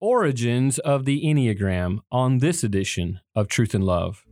Origins 0.00 0.78
of 0.80 1.06
the 1.06 1.24
Enneagram 1.24 2.00
on 2.12 2.36
this 2.38 2.62
edition 2.62 3.20
of 3.34 3.48
Truth 3.48 3.74
and 3.74 3.82
Love. 3.82 4.26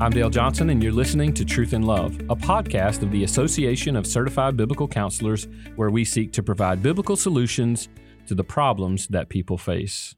I'm 0.00 0.10
Dale 0.10 0.28
Johnson, 0.28 0.70
and 0.70 0.82
you're 0.82 0.90
listening 0.90 1.32
to 1.34 1.44
Truth 1.44 1.72
and 1.72 1.84
Love, 1.86 2.18
a 2.28 2.34
podcast 2.34 3.04
of 3.04 3.12
the 3.12 3.22
Association 3.22 3.94
of 3.94 4.08
Certified 4.08 4.56
Biblical 4.56 4.88
Counselors, 4.88 5.46
where 5.76 5.90
we 5.90 6.04
seek 6.04 6.32
to 6.32 6.42
provide 6.42 6.82
biblical 6.82 7.14
solutions 7.14 7.88
to 8.26 8.34
the 8.34 8.42
problems 8.42 9.06
that 9.06 9.28
people 9.28 9.56
face. 9.56 10.16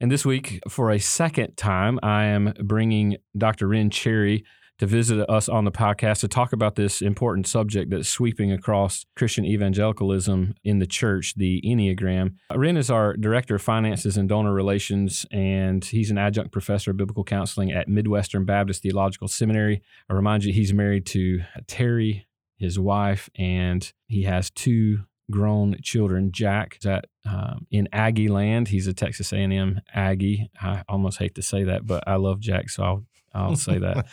And 0.00 0.12
this 0.12 0.24
week, 0.24 0.60
for 0.68 0.92
a 0.92 1.00
second 1.00 1.56
time, 1.56 1.98
I 2.04 2.26
am 2.26 2.52
bringing 2.62 3.16
Dr. 3.36 3.66
Ren 3.66 3.90
Cherry 3.90 4.44
to 4.78 4.86
visit 4.86 5.28
us 5.30 5.48
on 5.48 5.64
the 5.64 5.72
podcast 5.72 6.20
to 6.20 6.28
talk 6.28 6.52
about 6.52 6.74
this 6.74 7.00
important 7.00 7.46
subject 7.46 7.90
that's 7.90 8.08
sweeping 8.08 8.52
across 8.52 9.06
Christian 9.16 9.44
evangelicalism 9.44 10.54
in 10.64 10.78
the 10.78 10.86
church, 10.86 11.34
the 11.36 11.62
Enneagram. 11.64 12.34
Ren 12.54 12.76
is 12.76 12.90
our 12.90 13.14
Director 13.14 13.56
of 13.56 13.62
Finances 13.62 14.16
and 14.16 14.28
Donor 14.28 14.52
Relations, 14.52 15.24
and 15.30 15.84
he's 15.84 16.10
an 16.10 16.18
adjunct 16.18 16.52
professor 16.52 16.90
of 16.90 16.96
biblical 16.96 17.24
counseling 17.24 17.72
at 17.72 17.88
Midwestern 17.88 18.44
Baptist 18.44 18.82
Theological 18.82 19.28
Seminary. 19.28 19.82
I 20.10 20.14
remind 20.14 20.44
you, 20.44 20.52
he's 20.52 20.72
married 20.72 21.06
to 21.06 21.40
Terry, 21.66 22.26
his 22.58 22.78
wife, 22.78 23.30
and 23.36 23.90
he 24.06 24.24
has 24.24 24.50
two 24.50 25.04
grown 25.30 25.76
children. 25.82 26.30
Jack 26.32 26.76
is 26.80 26.86
at 26.86 27.06
um, 27.28 27.66
in 27.70 27.88
Aggie 27.92 28.28
land. 28.28 28.68
He's 28.68 28.86
a 28.86 28.94
Texas 28.94 29.32
A&M 29.32 29.80
Aggie. 29.92 30.50
I 30.60 30.82
almost 30.88 31.18
hate 31.18 31.34
to 31.34 31.42
say 31.42 31.64
that, 31.64 31.86
but 31.86 32.04
I 32.06 32.16
love 32.16 32.40
Jack, 32.40 32.70
so 32.70 32.82
I'll 32.82 33.04
I'll 33.36 33.56
say 33.56 33.78
that. 33.78 34.06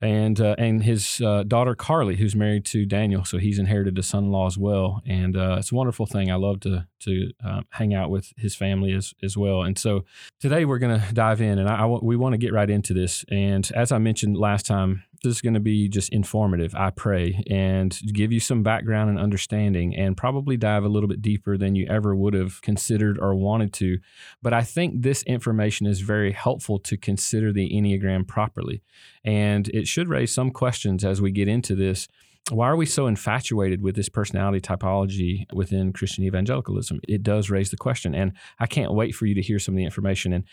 and 0.00 0.40
uh, 0.40 0.54
and 0.58 0.82
his 0.82 1.20
uh, 1.20 1.42
daughter 1.42 1.74
Carly, 1.74 2.16
who's 2.16 2.36
married 2.36 2.64
to 2.66 2.86
Daniel, 2.86 3.24
so 3.24 3.38
he's 3.38 3.58
inherited 3.58 3.98
a 3.98 4.02
son-in-law 4.02 4.46
as 4.46 4.56
well, 4.56 5.02
and 5.06 5.36
uh, 5.36 5.56
it's 5.58 5.72
a 5.72 5.74
wonderful 5.74 6.06
thing. 6.06 6.30
I 6.30 6.36
love 6.36 6.60
to 6.60 6.86
to 7.00 7.30
um, 7.44 7.66
hang 7.70 7.94
out 7.94 8.10
with 8.10 8.32
his 8.36 8.54
family 8.54 8.92
as 8.92 9.12
as 9.22 9.36
well. 9.36 9.62
And 9.62 9.76
so 9.78 10.04
today 10.40 10.64
we're 10.64 10.78
going 10.78 11.00
to 11.00 11.12
dive 11.12 11.40
in, 11.40 11.58
and 11.58 11.68
I, 11.68 11.84
I 11.84 11.86
we 11.86 12.16
want 12.16 12.34
to 12.34 12.38
get 12.38 12.52
right 12.52 12.70
into 12.70 12.94
this. 12.94 13.24
And 13.30 13.68
as 13.74 13.90
I 13.90 13.98
mentioned 13.98 14.36
last 14.36 14.66
time, 14.66 15.02
this 15.22 15.36
is 15.36 15.40
going 15.40 15.54
to 15.54 15.60
be 15.60 15.88
just 15.88 16.10
informative, 16.10 16.74
I 16.74 16.90
pray, 16.90 17.42
and 17.48 17.98
give 18.12 18.32
you 18.32 18.40
some 18.40 18.62
background 18.62 19.10
and 19.10 19.18
understanding, 19.18 19.94
and 19.96 20.16
probably 20.16 20.56
dive 20.56 20.84
a 20.84 20.88
little 20.88 21.08
bit 21.08 21.22
deeper 21.22 21.56
than 21.56 21.74
you 21.74 21.86
ever 21.88 22.14
would 22.14 22.34
have 22.34 22.60
considered 22.62 23.18
or 23.18 23.34
wanted 23.34 23.72
to. 23.74 23.98
But 24.42 24.52
I 24.52 24.62
think 24.62 25.02
this 25.02 25.22
information 25.24 25.86
is 25.86 26.00
very 26.00 26.32
helpful 26.32 26.78
to 26.80 26.96
consider 26.96 27.52
the 27.52 27.68
Enneagram 27.70 28.26
properly. 28.26 28.82
And 29.24 29.68
it 29.68 29.88
should 29.88 30.08
raise 30.08 30.32
some 30.32 30.50
questions 30.50 31.04
as 31.04 31.20
we 31.20 31.32
get 31.32 31.48
into 31.48 31.74
this. 31.74 32.08
Why 32.50 32.68
are 32.68 32.76
we 32.76 32.86
so 32.86 33.06
infatuated 33.06 33.82
with 33.82 33.94
this 33.94 34.08
personality 34.08 34.60
typology 34.60 35.44
within 35.52 35.92
Christian 35.92 36.24
evangelicalism? 36.24 37.00
It 37.06 37.22
does 37.22 37.50
raise 37.50 37.70
the 37.70 37.76
question, 37.76 38.14
and 38.14 38.32
I 38.58 38.66
can't 38.66 38.94
wait 38.94 39.14
for 39.14 39.26
you 39.26 39.34
to 39.34 39.42
hear 39.42 39.58
some 39.58 39.74
of 39.74 39.76
the 39.76 39.84
information. 39.84 40.32
And 40.32 40.44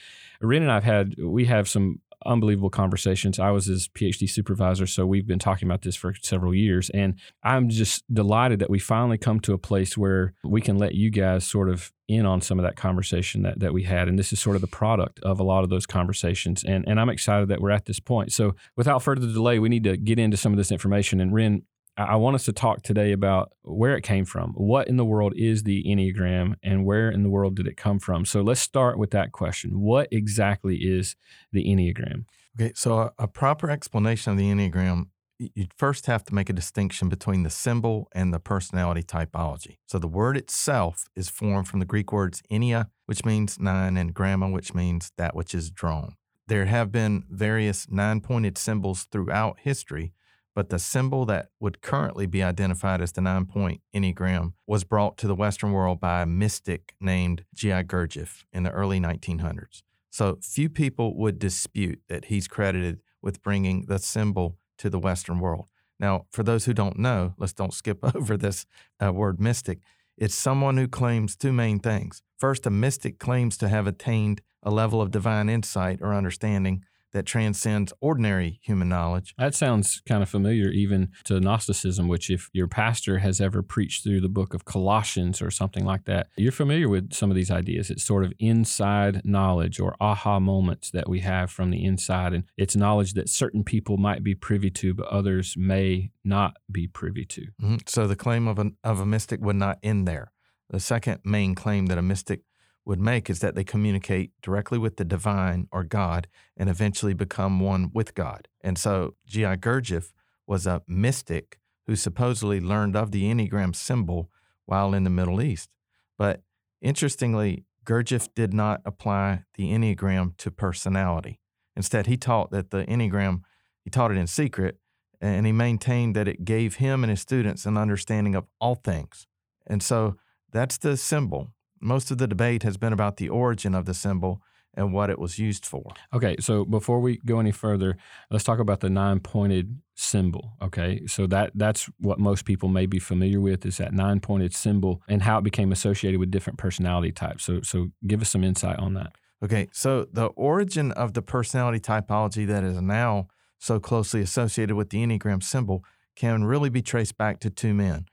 Ren 0.41 0.61
and 0.61 0.71
I've 0.71 0.83
had 0.83 1.15
we 1.17 1.45
have 1.45 1.69
some 1.69 2.01
unbelievable 2.25 2.69
conversations. 2.69 3.39
I 3.39 3.51
was 3.51 3.65
his 3.65 3.87
PhD 3.87 4.29
supervisor, 4.29 4.87
so 4.87 5.05
we've 5.05 5.27
been 5.27 5.39
talking 5.39 5.67
about 5.67 5.81
this 5.81 5.95
for 5.95 6.13
several 6.21 6.53
years. 6.53 6.89
And 6.91 7.15
I'm 7.43 7.69
just 7.69 8.03
delighted 8.13 8.59
that 8.59 8.69
we 8.69 8.79
finally 8.79 9.17
come 9.17 9.39
to 9.41 9.53
a 9.53 9.57
place 9.57 9.97
where 9.97 10.33
we 10.43 10.61
can 10.61 10.77
let 10.77 10.95
you 10.95 11.09
guys 11.09 11.45
sort 11.45 11.69
of 11.69 11.91
in 12.07 12.25
on 12.25 12.41
some 12.41 12.59
of 12.59 12.63
that 12.63 12.75
conversation 12.75 13.41
that, 13.43 13.59
that 13.59 13.73
we 13.73 13.83
had. 13.83 14.07
And 14.07 14.19
this 14.19 14.31
is 14.31 14.39
sort 14.39 14.55
of 14.55 14.61
the 14.61 14.67
product 14.67 15.19
of 15.21 15.39
a 15.39 15.43
lot 15.43 15.63
of 15.63 15.69
those 15.69 15.85
conversations. 15.85 16.63
And, 16.63 16.85
and 16.87 16.99
I'm 16.99 17.09
excited 17.09 17.49
that 17.49 17.61
we're 17.61 17.71
at 17.71 17.85
this 17.85 17.99
point. 17.99 18.31
So 18.31 18.55
without 18.75 19.01
further 19.01 19.25
delay, 19.25 19.59
we 19.59 19.69
need 19.69 19.83
to 19.85 19.97
get 19.97 20.19
into 20.19 20.37
some 20.37 20.53
of 20.53 20.57
this 20.57 20.71
information. 20.71 21.19
And 21.19 21.33
Ren, 21.33 21.63
I 21.97 22.17
want 22.17 22.35
us 22.35 22.43
to 22.45 22.53
talk 22.53 22.81
today 22.81 23.13
about 23.13 23.53
where 23.61 23.95
it 23.95 24.01
came 24.01 24.25
from. 24.25 24.51
What 24.51 24.89
in 24.89 24.97
the 24.97 25.05
world 25.05 25.33
is 25.37 25.63
the 25.63 25.81
Enneagram 25.85 26.55
and 26.61 26.83
where 26.83 27.09
in 27.09 27.23
the 27.23 27.29
world 27.29 27.55
did 27.55 27.67
it 27.67 27.77
come 27.77 27.99
from? 27.99 28.25
So 28.25 28.41
let's 28.41 28.59
start 28.59 28.97
with 28.97 29.11
that 29.11 29.31
question. 29.31 29.79
What 29.79 30.09
exactly 30.11 30.75
is 30.75 31.15
the 31.53 31.63
Enneagram? 31.63 32.25
Okay, 32.59 32.73
so 32.75 32.99
a, 32.99 33.13
a 33.17 33.27
proper 33.29 33.69
explanation 33.69 34.33
of 34.33 34.37
the 34.37 34.51
Enneagram, 34.51 35.05
you 35.37 35.67
first 35.77 36.05
have 36.07 36.25
to 36.25 36.35
make 36.35 36.49
a 36.49 36.53
distinction 36.53 37.07
between 37.07 37.43
the 37.43 37.49
symbol 37.49 38.09
and 38.11 38.33
the 38.33 38.39
personality 38.39 39.03
typology. 39.03 39.77
So 39.85 39.97
the 39.97 40.07
word 40.07 40.35
itself 40.35 41.07
is 41.15 41.29
formed 41.29 41.69
from 41.69 41.79
the 41.79 41.85
Greek 41.85 42.11
words 42.11 42.43
ennea, 42.51 42.87
which 43.05 43.23
means 43.23 43.57
nine, 43.57 43.95
and 43.95 44.13
gramma, 44.13 44.51
which 44.51 44.73
means 44.73 45.13
that 45.17 45.33
which 45.33 45.55
is 45.55 45.69
drawn. 45.69 46.15
There 46.47 46.65
have 46.65 46.91
been 46.91 47.23
various 47.29 47.89
nine 47.89 48.19
pointed 48.19 48.57
symbols 48.57 49.07
throughout 49.11 49.59
history 49.61 50.13
but 50.55 50.69
the 50.69 50.79
symbol 50.79 51.25
that 51.25 51.49
would 51.59 51.81
currently 51.81 52.25
be 52.25 52.41
identified 52.41 53.01
as 53.01 53.11
the 53.11 53.21
nine 53.21 53.45
point 53.45 53.81
Enneagram 53.93 54.53
was 54.65 54.85
brought 54.85 55.17
to 55.17 55.27
the 55.27 55.35
Western 55.35 55.73
world 55.73 55.99
by 55.99 56.21
a 56.21 56.25
mystic 56.25 56.95
named 56.99 57.43
G.I. 57.53 57.83
Gurdjieff 57.83 58.45
in 58.53 58.63
the 58.63 58.71
early 58.71 58.99
1900s. 58.99 59.83
So 60.09 60.39
few 60.41 60.69
people 60.69 61.15
would 61.17 61.37
dispute 61.37 62.01
that 62.07 62.25
he's 62.25 62.47
credited 62.47 63.01
with 63.21 63.43
bringing 63.43 63.85
the 63.87 63.99
symbol 63.99 64.57
to 64.77 64.89
the 64.89 64.99
Western 64.99 65.39
world. 65.39 65.65
Now, 65.99 66.25
for 66.31 66.41
those 66.41 66.65
who 66.65 66.73
don't 66.73 66.97
know, 66.97 67.33
let's 67.37 67.53
don't 67.53 67.73
skip 67.73 67.99
over 68.15 68.37
this 68.37 68.65
uh, 69.03 69.11
word 69.11 69.41
mystic. 69.41 69.79
It's 70.17 70.35
someone 70.35 70.77
who 70.77 70.87
claims 70.87 71.35
two 71.35 71.51
main 71.51 71.79
things. 71.79 72.21
First, 72.37 72.65
a 72.65 72.69
mystic 72.69 73.19
claims 73.19 73.57
to 73.57 73.67
have 73.67 73.87
attained 73.87 74.41
a 74.63 74.71
level 74.71 75.01
of 75.01 75.11
divine 75.11 75.49
insight 75.49 75.99
or 76.01 76.13
understanding 76.13 76.83
that 77.15 77.25
transcends 77.25 77.93
ordinary 78.01 78.59
human 78.61 78.89
knowledge. 78.89 79.33
That 79.37 79.55
sounds 79.55 80.01
kind 80.05 80.21
of 80.21 80.27
familiar 80.27 80.69
even 80.69 81.13
to 81.23 81.39
Gnosticism, 81.39 82.09
which, 82.09 82.29
if 82.29 82.49
your 82.51 82.67
pastor 82.67 83.19
has 83.19 83.39
ever 83.39 83.63
preached 83.63 84.03
through 84.03 84.19
the 84.19 84.27
book 84.27 84.53
of 84.53 84.65
Colossians 84.65 85.41
or 85.41 85.49
something 85.49 85.85
like 85.85 86.03
that, 86.05 86.27
you're 86.35 86.51
familiar 86.51 86.89
with 86.89 87.13
some 87.13 87.31
of 87.31 87.35
these 87.37 87.49
ideas. 87.49 87.89
It's 87.89 88.03
sort 88.03 88.25
of 88.25 88.33
inside 88.37 89.21
knowledge 89.23 89.79
or 89.79 89.95
aha 90.01 90.41
moments 90.41 90.91
that 90.91 91.07
we 91.07 91.21
have 91.21 91.49
from 91.49 91.71
the 91.71 91.85
inside. 91.85 92.33
And 92.33 92.43
it's 92.57 92.75
knowledge 92.75 93.13
that 93.13 93.29
certain 93.29 93.63
people 93.63 93.95
might 93.95 94.21
be 94.21 94.35
privy 94.35 94.69
to, 94.71 94.93
but 94.93 95.07
others 95.07 95.55
may 95.57 96.11
not 96.25 96.57
be 96.69 96.85
privy 96.85 97.23
to. 97.27 97.41
Mm-hmm. 97.61 97.75
So 97.87 98.07
the 98.07 98.17
claim 98.17 98.45
of 98.45 98.59
a, 98.59 98.71
of 98.83 98.99
a 98.99 99.05
mystic 99.05 99.39
would 99.39 99.55
not 99.55 99.79
end 99.81 100.05
there. 100.05 100.33
The 100.69 100.81
second 100.81 101.21
main 101.23 101.55
claim 101.55 101.85
that 101.85 101.97
a 101.97 102.01
mystic 102.01 102.41
would 102.85 102.99
make 102.99 103.29
is 103.29 103.39
that 103.39 103.55
they 103.55 103.63
communicate 103.63 104.31
directly 104.41 104.77
with 104.77 104.97
the 104.97 105.05
divine 105.05 105.67
or 105.71 105.83
God 105.83 106.27
and 106.55 106.69
eventually 106.69 107.13
become 107.13 107.59
one 107.59 107.89
with 107.93 108.13
God. 108.13 108.47
And 108.61 108.77
so 108.77 109.15
G.I. 109.25 109.57
Gurdjieff 109.57 110.11
was 110.45 110.67
a 110.67 110.81
mystic 110.87 111.59
who 111.87 111.95
supposedly 111.95 112.59
learned 112.59 112.95
of 112.95 113.11
the 113.11 113.23
Enneagram 113.23 113.75
symbol 113.75 114.29
while 114.65 114.93
in 114.93 115.03
the 115.03 115.09
Middle 115.09 115.41
East. 115.41 115.69
But 116.17 116.41
interestingly, 116.81 117.65
Gurdjieff 117.85 118.29
did 118.35 118.53
not 118.53 118.81
apply 118.85 119.43
the 119.55 119.71
Enneagram 119.71 120.37
to 120.37 120.51
personality. 120.51 121.39
Instead, 121.75 122.07
he 122.07 122.17
taught 122.17 122.51
that 122.51 122.71
the 122.71 122.85
Enneagram, 122.85 123.41
he 123.83 123.89
taught 123.89 124.11
it 124.11 124.17
in 124.17 124.27
secret, 124.27 124.77
and 125.21 125.45
he 125.45 125.51
maintained 125.51 126.15
that 126.15 126.27
it 126.27 126.45
gave 126.45 126.75
him 126.75 127.03
and 127.03 127.09
his 127.09 127.21
students 127.21 127.65
an 127.65 127.77
understanding 127.77 128.35
of 128.35 128.45
all 128.59 128.75
things. 128.75 129.27
And 129.67 129.81
so 129.81 130.17
that's 130.51 130.77
the 130.77 130.97
symbol 130.97 131.51
most 131.79 132.11
of 132.11 132.17
the 132.17 132.27
debate 132.27 132.63
has 132.63 132.77
been 132.77 132.93
about 132.93 133.17
the 133.17 133.29
origin 133.29 133.75
of 133.75 133.85
the 133.85 133.93
symbol 133.93 134.41
and 134.77 134.91
what 134.91 135.09
it 135.09 135.17
was 135.17 135.39
used 135.39 135.65
for. 135.65 135.93
Okay, 136.13 136.35
so 136.39 136.65
before 136.65 136.99
we 136.99 137.21
go 137.25 137.39
any 137.39 137.51
further, 137.51 137.95
let's 138.29 138.43
talk 138.43 138.59
about 138.59 138.81
the 138.81 138.89
nine-pointed 138.89 139.79
symbol. 139.93 140.51
Okay, 140.61 141.05
so 141.07 141.27
that 141.27 141.51
that's 141.55 141.89
what 141.99 142.19
most 142.19 142.43
people 142.43 142.67
may 142.67 142.85
be 142.85 142.99
familiar 142.99 143.39
with 143.39 143.65
is 143.65 143.77
that 143.77 143.93
nine-pointed 143.93 144.53
symbol 144.53 145.01
and 145.07 145.21
how 145.21 145.37
it 145.37 145.43
became 145.43 145.71
associated 145.71 146.19
with 146.19 146.29
different 146.29 146.59
personality 146.59 147.11
types. 147.11 147.45
So 147.45 147.61
so 147.61 147.91
give 148.05 148.21
us 148.21 148.29
some 148.29 148.43
insight 148.43 148.77
on 148.77 148.95
that. 148.95 149.13
Okay, 149.43 149.69
so 149.71 150.07
the 150.11 150.25
origin 150.27 150.91
of 150.91 151.13
the 151.13 151.21
personality 151.21 151.79
typology 151.79 152.45
that 152.47 152.63
is 152.63 152.81
now 152.81 153.27
so 153.57 153.79
closely 153.79 154.21
associated 154.21 154.75
with 154.75 154.89
the 154.89 155.05
Enneagram 155.05 155.41
symbol 155.41 155.83
can 156.15 156.43
really 156.43 156.69
be 156.69 156.81
traced 156.81 157.17
back 157.17 157.39
to 157.39 157.49
two 157.49 157.73
men, 157.73 158.05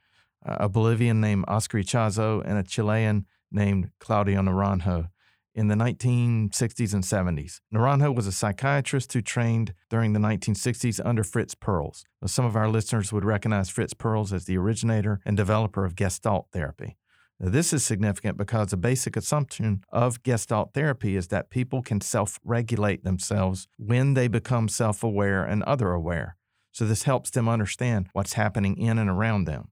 a 0.43 0.69
Bolivian 0.69 1.19
named 1.19 1.43
Oscar 1.47 1.79
Ichazo 1.79 2.41
and 2.45 2.57
a 2.57 2.63
Chilean 2.63 3.25
named 3.53 3.91
Claudio 3.99 4.41
Naranjo 4.41 5.09
in 5.55 5.67
the 5.67 5.75
1960s 5.75 6.93
and 6.93 7.03
70s. 7.03 7.61
Naranjo 7.73 8.15
was 8.15 8.27
a 8.27 8.31
psychiatrist 8.31 9.13
who 9.13 9.21
trained 9.21 9.73
during 9.89 10.13
the 10.13 10.19
1960s 10.19 10.99
under 11.05 11.23
Fritz 11.23 11.53
Perls. 11.55 12.03
some 12.25 12.45
of 12.45 12.55
our 12.55 12.69
listeners 12.69 13.13
would 13.13 13.25
recognize 13.25 13.69
Fritz 13.69 13.93
Perls 13.93 14.33
as 14.33 14.45
the 14.45 14.57
originator 14.57 15.19
and 15.25 15.37
developer 15.37 15.85
of 15.85 15.95
Gestalt 15.95 16.47
therapy. 16.51 16.97
Now, 17.39 17.49
this 17.49 17.73
is 17.73 17.83
significant 17.83 18.37
because 18.37 18.73
a 18.73 18.77
basic 18.77 19.15
assumption 19.15 19.83
of 19.91 20.23
Gestalt 20.23 20.73
therapy 20.73 21.15
is 21.15 21.27
that 21.27 21.49
people 21.49 21.81
can 21.81 21.99
self 22.01 22.39
regulate 22.43 23.03
themselves 23.03 23.67
when 23.77 24.13
they 24.13 24.27
become 24.27 24.69
self 24.69 25.03
aware 25.03 25.43
and 25.43 25.63
other 25.63 25.91
aware. 25.91 26.37
So, 26.71 26.85
this 26.85 27.03
helps 27.03 27.29
them 27.31 27.49
understand 27.49 28.07
what's 28.13 28.33
happening 28.33 28.77
in 28.77 28.97
and 28.97 29.09
around 29.09 29.45
them. 29.45 29.69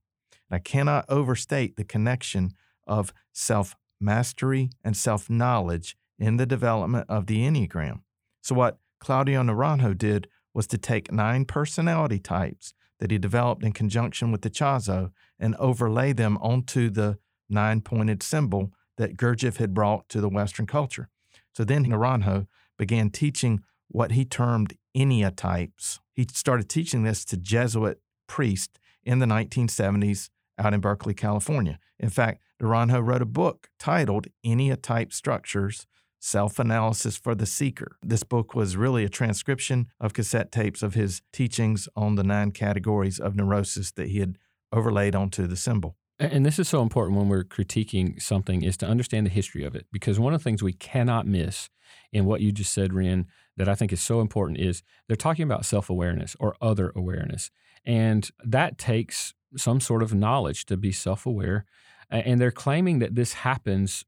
And 0.50 0.56
I 0.56 0.58
cannot 0.58 1.06
overstate 1.08 1.76
the 1.76 1.84
connection 1.84 2.52
of 2.86 3.12
self 3.32 3.76
mastery 4.00 4.70
and 4.84 4.96
self 4.96 5.30
knowledge 5.30 5.96
in 6.18 6.36
the 6.36 6.46
development 6.46 7.06
of 7.08 7.26
the 7.26 7.38
Enneagram. 7.38 8.00
So, 8.42 8.54
what 8.54 8.78
Claudio 9.00 9.42
Naranjo 9.42 9.96
did 9.96 10.28
was 10.54 10.66
to 10.68 10.78
take 10.78 11.12
nine 11.12 11.44
personality 11.44 12.18
types 12.18 12.74
that 13.00 13.10
he 13.10 13.18
developed 13.18 13.64
in 13.64 13.72
conjunction 13.72 14.30
with 14.30 14.42
Ichazo 14.42 15.10
and 15.38 15.56
overlay 15.56 16.12
them 16.12 16.38
onto 16.40 16.90
the 16.90 17.18
nine 17.48 17.80
pointed 17.80 18.22
symbol 18.22 18.72
that 18.96 19.16
Gurdjieff 19.16 19.56
had 19.56 19.74
brought 19.74 20.08
to 20.10 20.20
the 20.20 20.28
Western 20.28 20.66
culture. 20.66 21.08
So 21.54 21.64
then 21.64 21.86
Naranjo 21.86 22.46
began 22.78 23.10
teaching 23.10 23.62
what 23.88 24.12
he 24.12 24.24
termed 24.24 24.76
enneatypes. 24.96 25.98
He 26.14 26.26
started 26.32 26.68
teaching 26.68 27.02
this 27.02 27.24
to 27.26 27.36
Jesuit 27.36 28.00
priests 28.26 28.78
in 29.04 29.18
the 29.18 29.26
1970s 29.26 30.30
out 30.58 30.74
in 30.74 30.80
Berkeley, 30.80 31.14
California. 31.14 31.78
In 31.98 32.08
fact, 32.08 32.42
Naranjo 32.62 33.04
wrote 33.04 33.22
a 33.22 33.26
book 33.26 33.68
titled 33.78 34.28
Ennea-type 34.46 35.12
Structures 35.12 35.86
Self 36.20 36.60
Analysis 36.60 37.16
for 37.16 37.34
the 37.34 37.46
Seeker. 37.46 37.96
This 38.02 38.22
book 38.22 38.54
was 38.54 38.76
really 38.76 39.04
a 39.04 39.08
transcription 39.08 39.88
of 40.00 40.12
cassette 40.12 40.52
tapes 40.52 40.82
of 40.82 40.94
his 40.94 41.22
teachings 41.32 41.88
on 41.96 42.14
the 42.14 42.22
nine 42.22 42.52
categories 42.52 43.18
of 43.18 43.34
neurosis 43.34 43.90
that 43.92 44.08
he 44.08 44.20
had 44.20 44.38
overlaid 44.72 45.16
onto 45.16 45.48
the 45.48 45.56
symbol. 45.56 45.96
And 46.20 46.46
this 46.46 46.60
is 46.60 46.68
so 46.68 46.82
important 46.82 47.18
when 47.18 47.28
we're 47.28 47.42
critiquing 47.42 48.22
something 48.22 48.62
is 48.62 48.76
to 48.76 48.86
understand 48.86 49.26
the 49.26 49.30
history 49.30 49.64
of 49.64 49.74
it. 49.74 49.86
Because 49.90 50.20
one 50.20 50.32
of 50.32 50.40
the 50.40 50.44
things 50.44 50.62
we 50.62 50.72
cannot 50.72 51.26
miss 51.26 51.68
in 52.12 52.26
what 52.26 52.40
you 52.40 52.52
just 52.52 52.72
said, 52.72 52.92
Ren, 52.92 53.26
that 53.56 53.68
I 53.68 53.74
think 53.74 53.92
is 53.92 54.00
so 54.00 54.20
important 54.20 54.60
is 54.60 54.84
they're 55.08 55.16
talking 55.16 55.42
about 55.42 55.64
self 55.64 55.90
awareness 55.90 56.36
or 56.38 56.54
other 56.60 56.92
awareness. 56.94 57.50
And 57.84 58.30
that 58.44 58.78
takes 58.78 59.34
some 59.56 59.80
sort 59.80 60.02
of 60.02 60.14
knowledge 60.14 60.64
to 60.66 60.76
be 60.76 60.92
self 60.92 61.26
aware. 61.26 61.64
And 62.12 62.40
they're 62.40 62.50
claiming 62.50 62.98
that 62.98 63.14
this 63.14 63.32
happens 63.32 64.04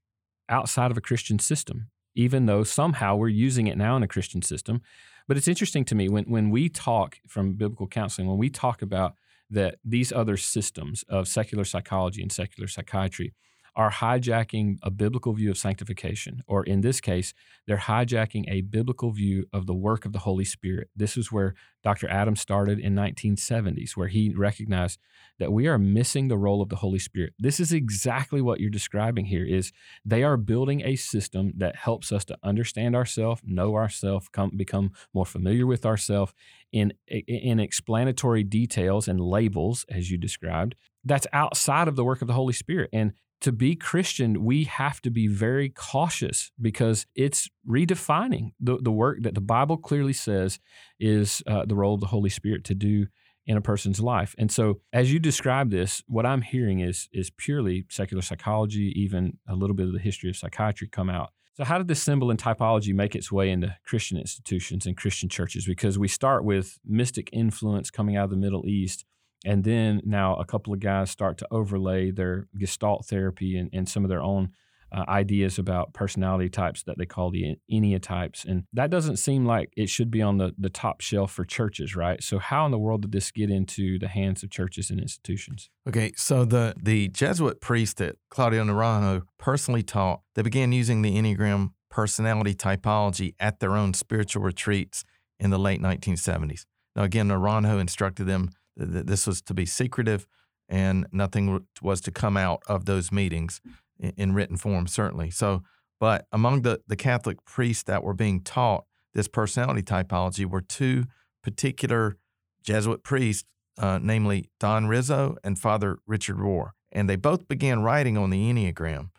outside 0.48 0.90
of 0.90 0.96
a 0.96 1.00
Christian 1.00 1.38
system, 1.38 1.88
even 2.14 2.46
though 2.46 2.62
somehow 2.62 3.16
we're 3.16 3.28
using 3.28 3.66
it 3.66 3.78
now 3.78 3.96
in 3.96 4.02
a 4.02 4.08
Christian 4.08 4.42
system. 4.42 4.82
But 5.26 5.38
it's 5.38 5.48
interesting 5.48 5.86
to 5.86 5.94
me 5.94 6.08
when, 6.10 6.24
when 6.24 6.50
we 6.50 6.68
talk 6.68 7.18
from 7.26 7.54
biblical 7.54 7.86
counseling, 7.86 8.28
when 8.28 8.38
we 8.38 8.50
talk 8.50 8.82
about 8.82 9.14
that 9.50 9.78
these 9.84 10.12
other 10.12 10.36
systems 10.36 11.02
of 11.08 11.28
secular 11.28 11.64
psychology 11.64 12.20
and 12.20 12.30
secular 12.30 12.68
psychiatry 12.68 13.32
are 13.76 13.90
hijacking 13.90 14.78
a 14.82 14.90
biblical 14.90 15.32
view 15.32 15.50
of 15.50 15.58
sanctification, 15.58 16.42
or 16.46 16.64
in 16.64 16.80
this 16.80 17.00
case, 17.00 17.34
they're 17.66 17.76
hijacking 17.76 18.44
a 18.48 18.60
biblical 18.60 19.10
view 19.10 19.46
of 19.52 19.66
the 19.66 19.74
work 19.74 20.04
of 20.04 20.12
the 20.12 20.20
Holy 20.20 20.44
Spirit. 20.44 20.88
This 20.94 21.16
is 21.16 21.32
where 21.32 21.54
Dr. 21.82 22.08
Adams 22.08 22.40
started 22.40 22.78
in 22.78 22.94
1970s, 22.94 23.96
where 23.96 24.08
he 24.08 24.32
recognized 24.34 24.98
that 25.38 25.52
we 25.52 25.66
are 25.66 25.78
missing 25.78 26.28
the 26.28 26.38
role 26.38 26.62
of 26.62 26.68
the 26.68 26.76
Holy 26.76 26.98
Spirit. 26.98 27.34
This 27.38 27.58
is 27.60 27.72
exactly 27.72 28.40
what 28.40 28.60
you're 28.60 28.70
describing 28.70 29.26
here 29.26 29.44
is 29.44 29.72
they 30.04 30.22
are 30.22 30.36
building 30.36 30.82
a 30.82 30.96
system 30.96 31.52
that 31.56 31.76
helps 31.76 32.12
us 32.12 32.24
to 32.26 32.38
understand 32.42 32.94
ourselves, 32.94 33.42
know 33.44 33.74
ourselves, 33.74 34.28
become 34.56 34.92
more 35.12 35.26
familiar 35.26 35.66
with 35.66 35.84
ourselves 35.84 36.32
in 36.72 36.92
in 37.08 37.60
explanatory 37.60 38.42
details 38.42 39.08
and 39.08 39.20
labels 39.20 39.84
as 39.88 40.10
you 40.10 40.18
described. 40.18 40.74
That's 41.04 41.26
outside 41.32 41.88
of 41.88 41.96
the 41.96 42.04
work 42.04 42.22
of 42.22 42.28
the 42.28 42.34
Holy 42.34 42.54
Spirit. 42.54 42.90
And 42.92 43.12
to 43.44 43.52
be 43.52 43.76
Christian, 43.76 44.42
we 44.42 44.64
have 44.64 45.02
to 45.02 45.10
be 45.10 45.26
very 45.26 45.68
cautious 45.68 46.50
because 46.58 47.04
it's 47.14 47.46
redefining 47.68 48.52
the, 48.58 48.78
the 48.80 48.90
work 48.90 49.18
that 49.20 49.34
the 49.34 49.42
Bible 49.42 49.76
clearly 49.76 50.14
says 50.14 50.58
is 50.98 51.42
uh, 51.46 51.66
the 51.66 51.74
role 51.74 51.92
of 51.92 52.00
the 52.00 52.06
Holy 52.06 52.30
Spirit 52.30 52.64
to 52.64 52.74
do 52.74 53.06
in 53.46 53.58
a 53.58 53.60
person's 53.60 54.00
life. 54.00 54.34
And 54.38 54.50
so, 54.50 54.80
as 54.94 55.12
you 55.12 55.18
describe 55.18 55.70
this, 55.70 56.02
what 56.06 56.24
I'm 56.24 56.40
hearing 56.40 56.80
is 56.80 57.10
is 57.12 57.28
purely 57.28 57.84
secular 57.90 58.22
psychology, 58.22 58.94
even 58.96 59.36
a 59.46 59.54
little 59.54 59.76
bit 59.76 59.88
of 59.88 59.92
the 59.92 59.98
history 59.98 60.30
of 60.30 60.36
psychiatry 60.36 60.88
come 60.88 61.10
out. 61.10 61.28
So, 61.52 61.64
how 61.64 61.76
did 61.76 61.88
this 61.88 62.02
symbol 62.02 62.30
and 62.30 62.40
typology 62.40 62.94
make 62.94 63.14
its 63.14 63.30
way 63.30 63.50
into 63.50 63.76
Christian 63.84 64.16
institutions 64.16 64.86
and 64.86 64.96
Christian 64.96 65.28
churches? 65.28 65.66
Because 65.66 65.98
we 65.98 66.08
start 66.08 66.46
with 66.46 66.78
mystic 66.82 67.28
influence 67.30 67.90
coming 67.90 68.16
out 68.16 68.24
of 68.24 68.30
the 68.30 68.36
Middle 68.36 68.66
East 68.66 69.04
and 69.44 69.64
then 69.64 70.00
now 70.04 70.36
a 70.36 70.44
couple 70.44 70.72
of 70.72 70.80
guys 70.80 71.10
start 71.10 71.38
to 71.38 71.46
overlay 71.50 72.10
their 72.10 72.48
gestalt 72.58 73.06
therapy 73.06 73.56
and, 73.56 73.70
and 73.72 73.88
some 73.88 74.04
of 74.04 74.08
their 74.08 74.22
own 74.22 74.50
uh, 74.94 75.04
ideas 75.08 75.58
about 75.58 75.92
personality 75.92 76.48
types 76.48 76.84
that 76.84 76.96
they 76.98 77.06
call 77.06 77.30
the 77.30 77.56
Enneatypes. 77.70 78.44
And 78.44 78.64
that 78.72 78.90
doesn't 78.90 79.16
seem 79.16 79.44
like 79.44 79.72
it 79.76 79.88
should 79.88 80.10
be 80.10 80.22
on 80.22 80.38
the, 80.38 80.54
the 80.56 80.70
top 80.70 81.00
shelf 81.00 81.32
for 81.32 81.44
churches, 81.44 81.96
right? 81.96 82.22
So, 82.22 82.38
how 82.38 82.64
in 82.64 82.70
the 82.70 82.78
world 82.78 83.02
did 83.02 83.12
this 83.12 83.30
get 83.32 83.50
into 83.50 83.98
the 83.98 84.08
hands 84.08 84.42
of 84.44 84.50
churches 84.50 84.90
and 84.90 85.00
institutions? 85.00 85.68
Okay, 85.88 86.12
so 86.16 86.44
the, 86.44 86.74
the 86.80 87.08
Jesuit 87.08 87.60
priest 87.60 87.96
that 87.96 88.16
Claudio 88.30 88.62
Naranjo 88.62 89.22
personally 89.36 89.82
taught, 89.82 90.20
they 90.34 90.42
began 90.42 90.70
using 90.70 91.02
the 91.02 91.16
Enneagram 91.16 91.70
personality 91.90 92.54
typology 92.54 93.34
at 93.40 93.60
their 93.60 93.76
own 93.76 93.94
spiritual 93.94 94.42
retreats 94.42 95.04
in 95.40 95.50
the 95.50 95.58
late 95.58 95.80
1970s. 95.80 96.66
Now, 96.94 97.02
again, 97.02 97.28
Naranjo 97.28 97.80
instructed 97.80 98.26
them 98.26 98.50
this 98.76 99.26
was 99.26 99.40
to 99.42 99.54
be 99.54 99.66
secretive, 99.66 100.26
and 100.68 101.06
nothing 101.12 101.66
was 101.82 102.00
to 102.02 102.10
come 102.10 102.36
out 102.36 102.62
of 102.66 102.84
those 102.84 103.12
meetings 103.12 103.60
in 103.98 104.34
written 104.34 104.56
form, 104.56 104.86
certainly. 104.86 105.30
So, 105.30 105.62
but 106.00 106.26
among 106.32 106.62
the, 106.62 106.80
the 106.86 106.96
Catholic 106.96 107.44
priests 107.44 107.84
that 107.84 108.02
were 108.02 108.14
being 108.14 108.40
taught 108.40 108.84
this 109.12 109.28
personality 109.28 109.82
typology 109.82 110.44
were 110.44 110.60
two 110.60 111.04
particular 111.42 112.16
Jesuit 112.62 113.04
priests, 113.04 113.44
uh, 113.78 113.98
namely 114.02 114.50
Don 114.58 114.86
Riso 114.86 115.36
and 115.44 115.58
Father 115.58 115.98
Richard 116.06 116.36
Rohr. 116.36 116.70
And 116.90 117.08
they 117.08 117.16
both 117.16 117.48
began 117.48 117.82
writing 117.82 118.16
on 118.18 118.30
the 118.30 118.50
Enneagram. 118.52 119.10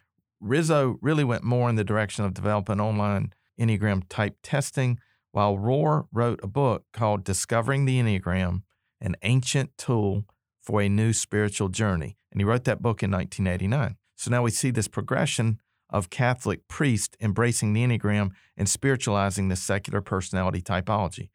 Riso 0.42 0.98
really 1.02 1.24
went 1.24 1.44
more 1.44 1.70
in 1.70 1.76
the 1.76 1.84
direction 1.84 2.26
of 2.26 2.34
developing 2.34 2.80
online 2.80 3.34
Enneagram 3.60 4.04
type 4.10 4.38
testing, 4.44 5.00
while 5.32 5.58
Rohr 5.58 6.08
wrote 6.12 6.40
a 6.44 6.48
book 6.48 6.84
called 6.94 7.24
Discovering 7.24 7.86
the 7.86 8.00
Enneagram 8.00 8.64
an 9.02 9.16
ancient 9.24 9.78
tool 9.78 10.26
for 10.62 10.82
a 10.82 10.90
new 10.90 11.14
spiritual 11.14 11.70
journey. 11.70 12.18
And 12.32 12.42
he 12.42 12.46
wrote 12.46 12.64
that 12.66 12.82
book 12.82 13.04
in 13.04 13.12
1989. 13.12 13.98
So 14.16 14.32
now 14.32 14.44
we 14.44 14.52
see 14.52 14.72
this 14.72 14.88
progression 14.88 15.60
of 15.90 16.10
Catholic 16.10 16.68
priests 16.68 17.16
embracing 17.22 17.74
the 17.74 17.84
Enneagram 17.86 18.32
and 18.58 18.68
spiritualizing 18.68 19.50
the 19.50 19.56
secular 19.56 20.02
personality 20.02 20.62
typology. 20.62 21.30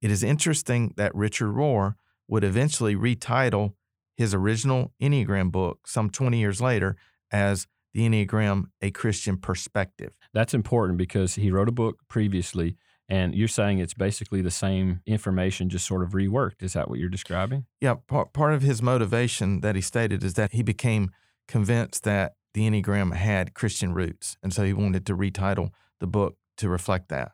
It 0.00 0.10
is 0.10 0.24
interesting 0.24 0.94
that 0.96 1.14
Richard 1.14 1.54
Rohr 1.54 1.94
would 2.26 2.44
eventually 2.44 2.96
retitle 2.96 3.74
his 4.16 4.34
original 4.34 4.92
Enneagram 5.00 5.52
book 5.52 5.86
some 5.86 6.10
20 6.10 6.38
years 6.38 6.60
later 6.60 6.96
as 7.30 7.66
The 7.94 8.08
Enneagram 8.08 8.64
A 8.80 8.90
Christian 8.90 9.36
Perspective. 9.36 10.12
That's 10.34 10.54
important 10.54 10.98
because 10.98 11.36
he 11.36 11.50
wrote 11.50 11.68
a 11.68 11.72
book 11.72 12.00
previously 12.08 12.76
and 13.12 13.34
you're 13.34 13.46
saying 13.46 13.78
it's 13.78 13.92
basically 13.92 14.40
the 14.40 14.50
same 14.50 15.02
information, 15.04 15.68
just 15.68 15.86
sort 15.86 16.02
of 16.02 16.12
reworked. 16.12 16.62
Is 16.62 16.72
that 16.72 16.88
what 16.88 16.98
you're 16.98 17.10
describing? 17.10 17.66
Yeah. 17.78 17.96
Part, 18.08 18.32
part 18.32 18.54
of 18.54 18.62
his 18.62 18.80
motivation 18.80 19.60
that 19.60 19.76
he 19.76 19.82
stated 19.82 20.24
is 20.24 20.32
that 20.34 20.52
he 20.52 20.62
became 20.62 21.10
convinced 21.46 22.04
that 22.04 22.36
the 22.54 22.62
Enneagram 22.62 23.14
had 23.14 23.52
Christian 23.52 23.92
roots. 23.92 24.38
And 24.42 24.50
so 24.50 24.64
he 24.64 24.72
wanted 24.72 25.04
to 25.04 25.14
retitle 25.14 25.72
the 26.00 26.06
book 26.06 26.38
to 26.56 26.70
reflect 26.70 27.10
that. 27.10 27.32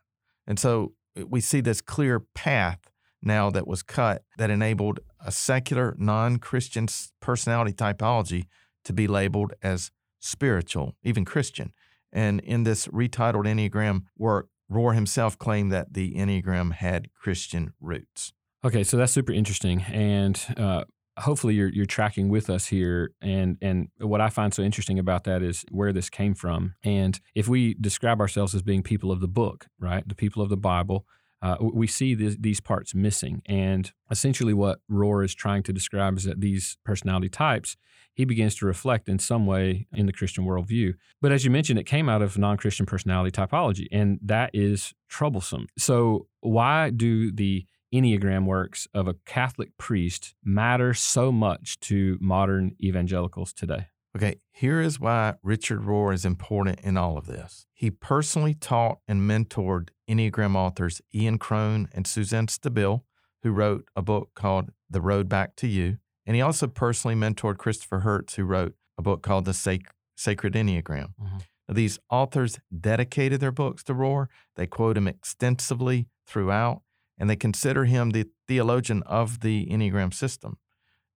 And 0.48 0.58
so 0.58 0.94
uh, 1.16 1.24
we 1.28 1.40
see 1.40 1.60
this 1.60 1.80
clear 1.80 2.18
path 2.34 2.80
now 3.22 3.48
that 3.48 3.68
was 3.68 3.84
cut 3.84 4.24
that 4.36 4.50
enabled 4.50 4.98
a 5.24 5.30
secular, 5.30 5.94
non 5.96 6.38
Christian 6.38 6.88
personality 7.20 7.72
typology 7.72 8.46
to 8.84 8.92
be 8.92 9.06
labeled 9.06 9.52
as 9.62 9.92
spiritual, 10.18 10.96
even 11.04 11.24
Christian. 11.24 11.72
And 12.12 12.40
in 12.40 12.64
this 12.64 12.88
retitled 12.88 13.46
Enneagram 13.46 14.06
work, 14.16 14.48
Rohr 14.70 14.94
himself 14.94 15.38
claimed 15.38 15.72
that 15.72 15.94
the 15.94 16.14
Enneagram 16.14 16.72
had 16.72 17.12
Christian 17.14 17.72
roots. 17.80 18.32
Okay, 18.64 18.84
so 18.84 18.96
that's 18.96 19.12
super 19.12 19.32
interesting, 19.32 19.82
and 19.82 20.40
uh, 20.56 20.84
hopefully 21.18 21.54
you're 21.54 21.68
you're 21.68 21.86
tracking 21.86 22.28
with 22.28 22.50
us 22.50 22.66
here. 22.66 23.12
And 23.20 23.56
and 23.62 23.88
what 23.98 24.20
I 24.20 24.28
find 24.28 24.52
so 24.52 24.62
interesting 24.62 24.98
about 24.98 25.24
that 25.24 25.42
is 25.42 25.64
where 25.70 25.92
this 25.92 26.10
came 26.10 26.34
from. 26.34 26.74
And 26.82 27.20
if 27.34 27.48
we 27.48 27.74
describe 27.74 28.20
ourselves 28.20 28.54
as 28.54 28.62
being 28.62 28.82
people 28.82 29.12
of 29.12 29.20
the 29.20 29.28
book, 29.28 29.66
right, 29.78 30.06
the 30.08 30.14
people 30.14 30.42
of 30.42 30.48
the 30.48 30.56
Bible, 30.56 31.06
uh, 31.40 31.56
we 31.60 31.86
see 31.86 32.14
this, 32.14 32.36
these 32.38 32.60
parts 32.60 32.94
missing. 32.94 33.42
And 33.46 33.92
essentially, 34.10 34.54
what 34.54 34.80
Rohr 34.90 35.24
is 35.24 35.34
trying 35.34 35.62
to 35.64 35.72
describe 35.72 36.18
is 36.18 36.24
that 36.24 36.40
these 36.40 36.76
personality 36.84 37.28
types 37.28 37.76
he 38.18 38.24
begins 38.24 38.56
to 38.56 38.66
reflect 38.66 39.08
in 39.08 39.20
some 39.20 39.46
way 39.46 39.86
in 39.94 40.06
the 40.06 40.12
Christian 40.12 40.44
worldview. 40.44 40.94
But 41.22 41.30
as 41.30 41.44
you 41.44 41.52
mentioned, 41.52 41.78
it 41.78 41.84
came 41.84 42.08
out 42.08 42.20
of 42.20 42.36
non 42.36 42.56
Christian 42.56 42.84
personality 42.84 43.30
typology, 43.30 43.86
and 43.92 44.18
that 44.24 44.50
is 44.52 44.92
troublesome. 45.08 45.68
So, 45.78 46.26
why 46.40 46.90
do 46.90 47.30
the 47.30 47.64
Enneagram 47.94 48.44
works 48.44 48.88
of 48.92 49.06
a 49.06 49.14
Catholic 49.24 49.78
priest 49.78 50.34
matter 50.44 50.94
so 50.94 51.30
much 51.30 51.78
to 51.80 52.18
modern 52.20 52.74
evangelicals 52.82 53.52
today? 53.52 53.86
Okay, 54.16 54.36
here 54.50 54.80
is 54.80 54.98
why 54.98 55.34
Richard 55.42 55.82
Rohr 55.82 56.12
is 56.14 56.24
important 56.24 56.80
in 56.80 56.96
all 56.96 57.18
of 57.18 57.26
this. 57.26 57.66
He 57.72 57.90
personally 57.90 58.54
taught 58.54 58.98
and 59.06 59.20
mentored 59.22 59.90
Enneagram 60.08 60.56
authors 60.56 61.00
Ian 61.14 61.38
Cron 61.38 61.88
and 61.92 62.06
Suzanne 62.06 62.46
Stabile, 62.46 63.02
who 63.42 63.50
wrote 63.52 63.86
a 63.94 64.02
book 64.02 64.30
called 64.34 64.70
The 64.90 65.00
Road 65.00 65.28
Back 65.28 65.56
to 65.56 65.66
You. 65.68 65.98
And 66.26 66.34
he 66.34 66.42
also 66.42 66.66
personally 66.66 67.14
mentored 67.14 67.58
Christopher 67.58 68.00
Heuertz, 68.00 68.34
who 68.34 68.44
wrote 68.44 68.74
a 68.96 69.02
book 69.02 69.22
called 69.22 69.44
The 69.44 69.54
Sac- 69.54 69.94
Sacred 70.16 70.54
Enneagram. 70.54 71.12
Mm-hmm. 71.22 71.38
Now, 71.68 71.74
these 71.74 71.98
authors 72.10 72.58
dedicated 72.80 73.40
their 73.40 73.52
books 73.52 73.82
to 73.84 73.94
Rohr. 73.94 74.26
They 74.56 74.66
quote 74.66 74.96
him 74.96 75.06
extensively 75.06 76.08
throughout. 76.26 76.82
and 77.20 77.28
they 77.28 77.36
consider 77.36 77.84
him 77.84 78.10
the 78.10 78.26
theologian 78.46 79.02
of 79.02 79.40
the 79.40 79.66
Enneagram 79.66 80.14
system. 80.14 80.56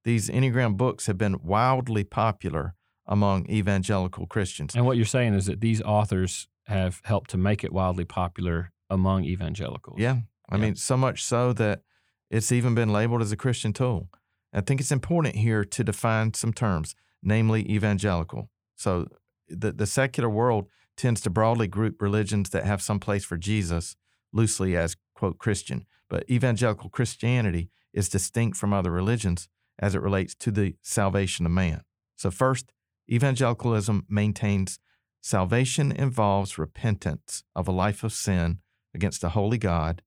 These 0.04 0.28
Enneagram 0.28 0.76
books 0.76 1.06
have 1.06 1.16
been 1.16 1.42
wildly 1.42 2.02
popular 2.04 2.74
among 3.12 3.46
evangelical 3.50 4.26
Christians. 4.26 4.74
And 4.74 4.86
what 4.86 4.96
you're 4.96 5.04
saying 5.04 5.34
is 5.34 5.44
that 5.46 5.60
these 5.60 5.82
authors 5.82 6.48
have 6.66 7.00
helped 7.04 7.30
to 7.30 7.36
make 7.36 7.62
it 7.62 7.72
wildly 7.72 8.04
popular 8.06 8.72
among 8.88 9.24
evangelicals. 9.24 9.98
Yeah. 10.00 10.16
I 10.48 10.56
Yeah. 10.56 10.62
mean, 10.62 10.76
so 10.76 10.96
much 10.96 11.22
so 11.22 11.52
that 11.52 11.82
it's 12.30 12.50
even 12.50 12.74
been 12.74 12.90
labeled 12.92 13.20
as 13.20 13.30
a 13.30 13.36
Christian 13.36 13.72
tool. 13.74 14.08
I 14.54 14.62
think 14.62 14.80
it's 14.80 14.90
important 14.92 15.36
here 15.36 15.64
to 15.64 15.84
define 15.84 16.32
some 16.34 16.52
terms, 16.54 16.94
namely 17.22 17.70
evangelical. 17.70 18.50
So 18.76 19.08
the, 19.46 19.72
the 19.72 19.86
secular 19.86 20.30
world 20.30 20.68
tends 20.96 21.20
to 21.22 21.30
broadly 21.30 21.66
group 21.68 22.00
religions 22.00 22.50
that 22.50 22.64
have 22.64 22.80
some 22.80 22.98
place 22.98 23.24
for 23.24 23.36
Jesus 23.36 23.96
loosely 24.32 24.74
as, 24.76 24.96
quote, 25.14 25.36
Christian. 25.38 25.84
But 26.08 26.24
evangelical 26.30 26.88
Christianity 26.88 27.70
is 27.92 28.08
distinct 28.08 28.56
from 28.56 28.72
other 28.72 28.90
religions 28.90 29.48
as 29.78 29.94
it 29.94 30.00
relates 30.02 30.34
to 30.36 30.50
the 30.50 30.76
salvation 30.82 31.44
of 31.46 31.52
man. 31.52 31.82
So, 32.16 32.30
first, 32.30 32.72
evangelicalism 33.10 34.06
maintains 34.08 34.78
salvation 35.20 35.92
involves 35.92 36.58
repentance 36.58 37.44
of 37.54 37.68
a 37.68 37.72
life 37.72 38.02
of 38.02 38.12
sin 38.12 38.58
against 38.94 39.24
a 39.24 39.30
holy 39.30 39.58
God 39.58 40.02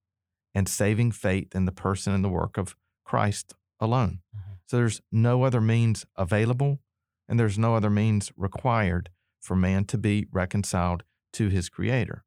and 0.53 0.67
saving 0.67 1.11
faith 1.11 1.55
in 1.55 1.65
the 1.65 1.71
person 1.71 2.13
and 2.13 2.23
the 2.23 2.29
work 2.29 2.57
of 2.57 2.75
Christ 3.03 3.53
alone. 3.79 4.21
Mhm. 4.35 4.59
So 4.65 4.77
there's 4.77 5.01
no 5.11 5.43
other 5.43 5.61
means 5.61 6.05
available 6.15 6.79
and 7.27 7.39
there's 7.39 7.57
no 7.57 7.75
other 7.75 7.89
means 7.89 8.31
required 8.37 9.09
for 9.39 9.55
man 9.55 9.85
to 9.85 9.97
be 9.97 10.27
reconciled 10.31 11.03
to 11.33 11.49
his 11.49 11.69
creator. 11.69 12.23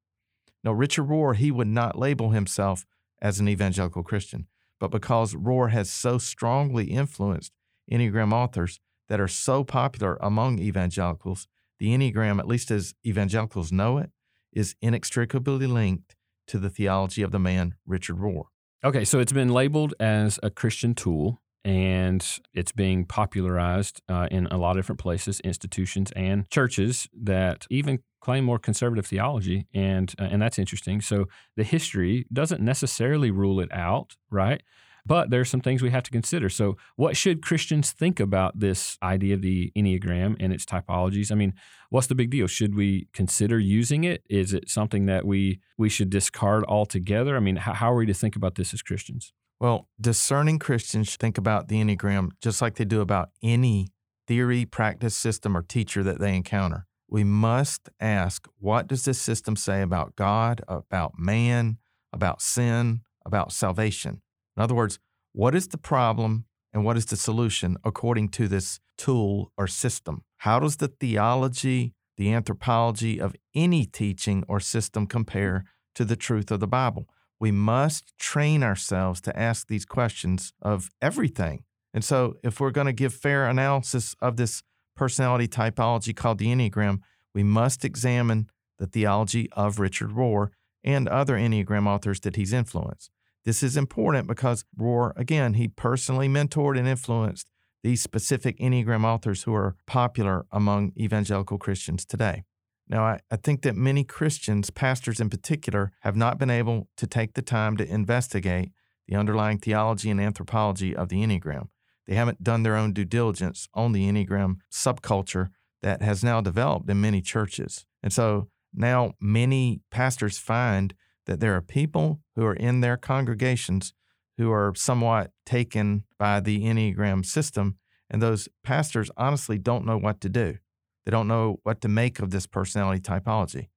Now, 0.65 0.73
Richard 0.73 1.05
Rohr, 1.05 1.37
he 1.37 1.51
would 1.51 1.69
not 1.69 1.99
label 1.99 2.31
himself 2.31 2.87
as 3.21 3.41
an 3.41 3.49
evangelical 3.49 4.03
Christian, 4.03 4.49
but 4.79 4.91
because 4.91 5.35
Rohr 5.35 5.71
has 5.71 5.91
so 5.91 6.19
strongly 6.19 6.91
influenced 6.91 7.53
Enneagram 7.91 8.33
authors 8.33 8.81
that 9.09 9.21
are 9.21 9.29
so 9.29 9.65
popular 9.65 10.17
among 10.21 10.59
evangelicals, 10.59 11.47
the 11.79 11.89
Enneagram, 11.89 12.39
at 12.39 12.47
least 12.47 12.71
as 12.71 12.95
evangelicals 13.07 13.73
know 13.73 13.99
it, 13.99 14.11
is 14.53 14.75
inextricably 14.81 15.67
linked 15.67 16.17
to 16.47 16.59
the 16.59 16.71
theology 16.71 17.23
of 17.23 17.31
the 17.31 17.39
man 17.39 17.75
Richard 17.87 18.17
Rohr. 18.17 18.45
Okay, 18.85 19.05
so 19.05 19.19
it's 19.19 19.33
been 19.33 19.51
labeled 19.51 19.95
as 20.01 20.39
a 20.43 20.51
Christian 20.51 20.95
tool 20.95 21.41
and 21.65 22.41
it's 22.55 22.73
being 22.73 23.05
popularized 23.05 24.01
uh, 24.09 24.29
in 24.31 24.47
a 24.47 24.57
lot 24.57 24.71
of 24.71 24.77
different 24.77 25.01
places, 25.01 25.41
institutions 25.41 26.13
and 26.13 26.49
churches 26.51 27.09
that 27.13 27.67
even 27.69 27.99
claim 28.21 28.45
more 28.45 28.59
conservative 28.59 29.07
theology, 29.07 29.67
and 29.75 30.15
uh, 30.19 30.29
and 30.31 30.41
that's 30.41 30.59
interesting. 30.59 31.01
So 31.01 31.27
the 31.57 31.65
history 31.65 32.27
doesn't 32.33 32.63
necessarily 32.63 33.31
rule 33.31 33.61
it 33.61 33.73
out, 33.73 34.17
right? 34.31 34.63
But 35.09 35.31
there 35.31 35.41
are 35.41 35.47
some 35.47 35.63
things 35.63 35.81
we 35.81 35.91
have 35.91 36.03
to 36.03 36.11
consider. 36.11 36.51
So, 36.51 36.77
what 36.97 37.17
should 37.17 37.41
Christians 37.41 37.93
think 37.93 38.21
about 38.21 38.61
this 38.61 38.99
idea 39.03 39.35
of 39.35 39.41
the 39.41 39.73
Enneagram 39.75 40.37
and 40.39 40.53
its 40.53 40.67
typologies? 40.67 41.33
I 41.33 41.35
mean, 41.35 41.55
what's 41.89 42.09
the 42.09 42.15
big 42.15 42.31
deal? 42.31 42.47
Should 42.47 42.75
we 42.75 43.09
consider 43.15 43.59
using 43.59 44.05
it? 44.05 44.23
Is 44.29 44.53
it 44.53 44.69
something 44.69 45.07
that 45.07 45.27
we 45.27 45.61
we 45.79 45.89
should 45.89 46.11
discard 46.11 46.63
altogether? 46.65 47.37
I 47.37 47.41
mean, 47.41 47.57
how, 47.57 47.73
how 47.73 47.91
are 47.93 47.97
we 47.97 48.05
to 48.05 48.13
think 48.15 48.37
about 48.37 48.57
this 48.57 48.75
as 48.75 48.83
Christians? 48.83 49.33
Well, 49.59 49.89
discerning 49.99 50.59
Christians 50.59 51.17
think 51.17 51.39
about 51.39 51.69
the 51.69 51.83
Enneagram 51.83 52.33
just 52.43 52.61
like 52.61 52.75
they 52.75 52.85
do 52.85 53.01
about 53.01 53.31
any 53.43 53.89
theory, 54.27 54.67
practice, 54.67 55.17
system, 55.17 55.57
or 55.57 55.63
teacher 55.63 56.03
that 56.03 56.21
they 56.21 56.37
encounter. 56.37 56.87
We 57.09 57.25
must 57.25 57.89
ask 57.99 58.47
what 58.59 58.87
does 58.87 59.07
this 59.07 59.19
system 59.19 59.57
say 59.57 59.81
about 59.81 60.17
God, 60.17 60.61
about 60.69 61.15
man, 61.19 61.79
about 62.13 62.43
sin, 62.43 63.01
about 63.25 63.53
salvation? 63.53 64.21
In 64.59 64.65
other 64.65 64.75
words, 64.75 64.99
what 65.33 65.55
is 65.55 65.69
the 65.69 65.79
problem 65.79 66.45
and 66.73 66.85
what 66.85 66.97
is 66.97 67.07
the 67.07 67.17
solution 67.17 67.77
according 67.85 68.31
to 68.31 68.49
this 68.49 68.81
tool 68.97 69.53
or 69.57 69.69
system? 69.69 70.25
How 70.39 70.59
does 70.59 70.79
the 70.79 70.89
theology, 70.89 71.95
the 72.17 72.33
anthropology 72.33 73.21
of 73.21 73.37
any 73.55 73.87
teaching 73.87 74.43
or 74.49 74.59
system 74.59 75.07
compare 75.07 75.65
to 75.95 76.05
the 76.05 76.17
truth 76.17 76.51
of 76.51 76.59
the 76.59 76.67
Bible? 76.67 77.09
We 77.39 77.53
must 77.53 78.19
train 78.19 78.65
ourselves 78.65 79.21
to 79.23 79.39
ask 79.39 79.69
these 79.69 79.85
questions 79.85 80.53
of 80.61 80.91
everything. 81.01 81.63
And 81.95 82.05
so, 82.05 82.35
if 82.43 82.59
we're 82.59 82.73
going 82.73 82.89
to 82.89 82.93
give 82.93 83.15
fair 83.15 83.47
analysis 83.47 84.17
of 84.21 84.37
this 84.37 84.65
personality 84.97 85.47
typology 85.47 86.15
called 86.15 86.39
the 86.39 86.49
Enneagram, 86.49 86.99
we 87.33 87.45
must 87.45 87.85
examine 87.85 88.51
the 88.81 88.89
theology 88.89 89.49
of 89.53 89.79
Richard 89.79 90.11
Rohr 90.11 90.49
and 90.83 91.07
other 91.09 91.37
Enneagram 91.37 91.87
authors 91.87 92.19
that 92.21 92.35
he's 92.35 92.53
influenced. 92.53 93.13
This 93.45 93.63
is 93.63 93.77
important 93.77 94.27
because 94.27 94.65
Rohr, 94.79 95.13
again, 95.17 95.55
he 95.55 95.69
personally 95.69 96.29
mentored 96.29 96.79
and 96.79 96.87
influenced 96.87 97.49
these 97.83 98.03
specific 98.03 98.59
Enneagram 98.59 99.05
authors 99.05 99.45
who 99.45 99.55
are 99.55 99.77
popular 99.87 100.47
among 100.51 100.93
evangelical 100.99 101.59
Christians 101.59 102.05
today. 102.05 102.45
Now, 102.89 103.05
I, 103.05 103.21
I 103.31 103.37
think 103.37 103.63
that 103.63 103.77
many 103.77 104.03
Christians, 104.03 104.71
pastors 104.71 105.21
in 105.21 105.31
particular, 105.31 105.93
have 106.01 106.17
not 106.17 106.39
been 106.39 106.51
able 106.51 106.89
to 106.97 107.07
take 107.07 107.35
the 107.35 107.43
time 107.43 107.77
to 107.77 107.87
investigate 107.87 108.73
the 109.07 109.17
underlying 109.17 109.59
theology 109.59 110.11
and 110.11 110.21
anthropology 110.21 110.95
of 110.97 111.09
the 111.09 111.23
Enneagram. 111.23 111.69
They 112.07 112.15
haven't 112.15 112.43
done 112.43 112.63
their 112.63 112.77
own 112.77 112.93
due 112.93 113.05
diligence 113.05 113.69
on 113.75 113.93
the 113.93 114.11
Enneagram 114.11 114.57
subculture 114.73 115.49
that 115.83 116.03
has 116.03 116.25
now 116.25 116.41
developed 116.41 116.89
in 116.91 117.01
many 117.01 117.21
churches. 117.21 117.85
And 118.03 118.13
so 118.13 118.49
now 118.75 119.13
many 119.21 119.83
pastors 119.91 120.39
find 120.39 120.95
that 121.29 121.39
there 121.41 121.55
are 121.55 121.63
people 121.63 122.21
who 122.35 122.45
are 122.45 122.55
in 122.55 122.81
their 122.81 122.97
congregations 122.97 123.93
who 124.39 124.51
are 124.51 124.73
somewhat 124.75 125.31
taken 125.47 126.05
by 126.19 126.41
the 126.41 126.65
Enneagram 126.65 127.25
system, 127.25 127.77
and 128.11 128.21
those 128.21 128.49
pastors 128.65 129.11
honestly 129.17 129.59
don't 129.59 129.87
know 129.87 129.99
what 129.99 130.21
to 130.23 130.29
do. 130.29 130.59
They 131.05 131.11
don't 131.11 131.29
know 131.29 131.61
what 131.63 131.81
to 131.83 131.89
make 131.89 132.19
of 132.19 132.31
this 132.31 132.47
personality 132.47 133.01
typology. 133.01 133.69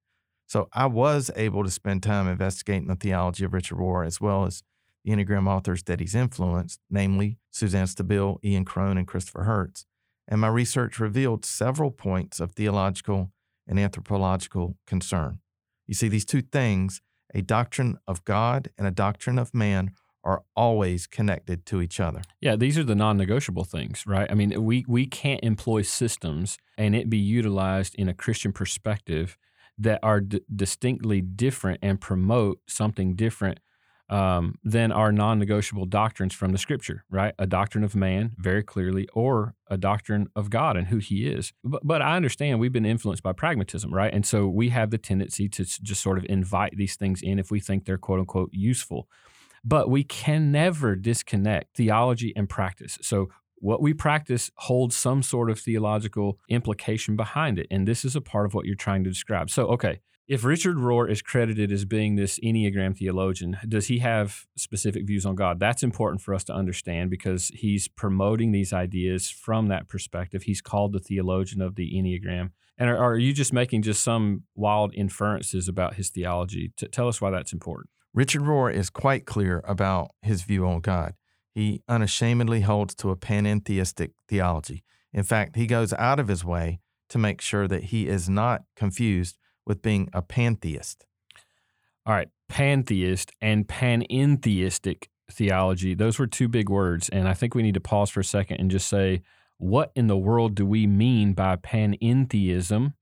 So 0.46 0.68
I 0.72 0.86
was 0.86 1.30
able 1.36 1.64
to 1.64 1.70
spend 1.70 2.02
time 2.02 2.28
investigating 2.28 2.88
the 2.88 2.96
theology 2.96 3.44
of 3.44 3.52
Richard 3.52 3.78
Rohr 3.78 4.06
as 4.06 4.20
well 4.20 4.44
as 4.44 4.62
the 5.04 5.12
Enneagram 5.12 5.48
authors 5.48 5.82
that 5.84 6.00
he's 6.00 6.14
influenced, 6.14 6.80
namely 6.90 7.38
Suzanne 7.50 7.86
Stabile, 7.86 8.38
Ian 8.44 8.64
Cron, 8.64 8.98
and 8.98 9.06
Christopher 9.06 9.44
Heuertz. 9.44 9.84
And 10.28 10.40
my 10.40 10.48
research 10.48 11.00
revealed 11.00 11.44
several 11.44 11.90
points 11.90 12.38
of 12.38 12.52
theological 12.52 13.32
and 13.66 13.78
anthropological 13.80 14.76
concern. 14.86 15.40
You 15.86 15.94
see, 15.94 16.08
these 16.08 16.24
two 16.24 16.42
things, 16.42 17.00
a 17.34 17.42
doctrine 17.42 17.98
of 18.06 18.24
God 18.24 18.70
and 18.76 18.86
a 18.86 18.90
doctrine 18.90 19.38
of 19.38 19.54
man, 19.54 19.92
are 20.24 20.42
always 20.54 21.06
connected 21.06 21.66
to 21.66 21.80
each 21.80 21.98
other. 21.98 22.22
Yeah, 22.40 22.56
these 22.56 22.78
are 22.78 22.84
the 22.84 22.94
non-negotiable 22.94 23.64
things, 23.64 24.06
right? 24.06 24.30
I 24.30 24.34
mean, 24.34 24.64
we 24.64 24.84
we 24.86 25.06
can't 25.06 25.42
employ 25.42 25.82
systems 25.82 26.58
and 26.78 26.94
it 26.94 27.10
be 27.10 27.18
utilized 27.18 27.94
in 27.96 28.08
a 28.08 28.14
Christian 28.14 28.52
perspective 28.52 29.36
that 29.78 29.98
are 30.02 30.20
d- 30.20 30.40
distinctly 30.54 31.20
different 31.20 31.80
and 31.82 32.00
promote 32.00 32.60
something 32.66 33.16
different 33.16 33.58
um, 34.12 34.58
than 34.62 34.92
our 34.92 35.10
non-negotiable 35.10 35.86
doctrines 35.86 36.34
from 36.34 36.52
the 36.52 36.58
Scripture, 36.58 37.02
right? 37.10 37.34
A 37.38 37.46
doctrine 37.46 37.82
of 37.82 37.96
man, 37.96 38.32
very 38.36 38.62
clearly, 38.62 39.08
or 39.14 39.54
a 39.68 39.78
doctrine 39.78 40.28
of 40.36 40.50
God 40.50 40.76
and 40.76 40.88
who 40.88 40.98
He 40.98 41.26
is. 41.26 41.54
But, 41.64 41.80
but 41.82 42.02
I 42.02 42.14
understand 42.14 42.60
we've 42.60 42.70
been 42.70 42.84
influenced 42.84 43.22
by 43.22 43.32
pragmatism, 43.32 43.92
right? 43.92 44.12
And 44.12 44.26
so 44.26 44.46
we 44.46 44.68
have 44.68 44.90
the 44.90 44.98
tendency 44.98 45.48
to 45.48 45.64
just 45.64 46.02
sort 46.02 46.18
of 46.18 46.26
invite 46.28 46.76
these 46.76 46.94
things 46.94 47.22
in 47.22 47.38
if 47.38 47.50
we 47.50 47.58
think 47.58 47.86
they're 47.86 47.96
quote 47.96 48.20
unquote 48.20 48.50
useful. 48.52 49.08
But 49.64 49.88
we 49.88 50.04
can 50.04 50.52
never 50.52 50.94
disconnect 50.94 51.74
theology 51.74 52.34
and 52.36 52.50
practice. 52.50 52.98
So 53.00 53.30
what 53.54 53.80
we 53.80 53.94
practice 53.94 54.50
holds 54.56 54.94
some 54.94 55.22
sort 55.22 55.48
of 55.48 55.58
theological 55.58 56.38
implication 56.50 57.16
behind 57.16 57.58
it. 57.58 57.66
And 57.70 57.88
this 57.88 58.04
is 58.04 58.14
a 58.14 58.20
part 58.20 58.44
of 58.44 58.52
what 58.52 58.66
you're 58.66 58.74
trying 58.74 59.04
to 59.04 59.10
describe. 59.10 59.48
So, 59.48 59.68
okay, 59.68 60.00
if 60.32 60.44
Richard 60.44 60.76
Rohr 60.78 61.10
is 61.10 61.20
credited 61.20 61.70
as 61.70 61.84
being 61.84 62.16
this 62.16 62.38
Enneagram 62.38 62.96
theologian, 62.96 63.58
does 63.68 63.88
he 63.88 63.98
have 63.98 64.46
specific 64.56 65.06
views 65.06 65.26
on 65.26 65.34
God? 65.34 65.60
That's 65.60 65.82
important 65.82 66.22
for 66.22 66.32
us 66.32 66.42
to 66.44 66.54
understand 66.54 67.10
because 67.10 67.48
he's 67.48 67.86
promoting 67.86 68.50
these 68.50 68.72
ideas 68.72 69.28
from 69.28 69.68
that 69.68 69.88
perspective. 69.88 70.44
He's 70.44 70.62
called 70.62 70.94
the 70.94 71.00
theologian 71.00 71.60
of 71.60 71.74
the 71.74 71.92
Enneagram. 71.92 72.52
And 72.78 72.88
are, 72.88 72.96
are 72.96 73.18
you 73.18 73.34
just 73.34 73.52
making 73.52 73.82
just 73.82 74.02
some 74.02 74.44
wild 74.54 74.94
inferences 74.94 75.68
about 75.68 75.96
his 75.96 76.08
theology? 76.08 76.72
T- 76.78 76.86
tell 76.86 77.08
us 77.08 77.20
why 77.20 77.28
that's 77.28 77.52
important. 77.52 77.90
Richard 78.14 78.40
Rohr 78.40 78.72
is 78.72 78.88
quite 78.88 79.26
clear 79.26 79.62
about 79.68 80.12
his 80.22 80.44
view 80.44 80.66
on 80.66 80.80
God. 80.80 81.12
He 81.50 81.82
unashamedly 81.90 82.62
holds 82.62 82.94
to 82.94 83.10
a 83.10 83.16
panentheistic 83.16 84.12
theology. 84.30 84.82
In 85.12 85.24
fact, 85.24 85.56
he 85.56 85.66
goes 85.66 85.92
out 85.92 86.18
of 86.18 86.28
his 86.28 86.42
way 86.42 86.80
to 87.10 87.18
make 87.18 87.42
sure 87.42 87.68
that 87.68 87.84
he 87.84 88.08
is 88.08 88.30
not 88.30 88.62
confused 88.74 89.36
with 89.66 89.82
being 89.82 90.08
a 90.12 90.22
pantheist. 90.22 91.06
All 92.04 92.14
right, 92.14 92.28
pantheist 92.48 93.32
and 93.40 93.66
panentheistic 93.66 95.06
theology, 95.30 95.94
those 95.94 96.18
were 96.18 96.26
two 96.26 96.48
big 96.48 96.68
words. 96.68 97.08
And 97.08 97.28
I 97.28 97.34
think 97.34 97.54
we 97.54 97.62
need 97.62 97.74
to 97.74 97.80
pause 97.80 98.10
for 98.10 98.20
a 98.20 98.24
second 98.24 98.58
and 98.58 98.70
just 98.70 98.88
say, 98.88 99.22
what 99.58 99.92
in 99.94 100.08
the 100.08 100.16
world 100.16 100.54
do 100.54 100.66
we 100.66 100.86
mean 100.86 101.32
by 101.34 101.56
panentheism? 101.56 102.94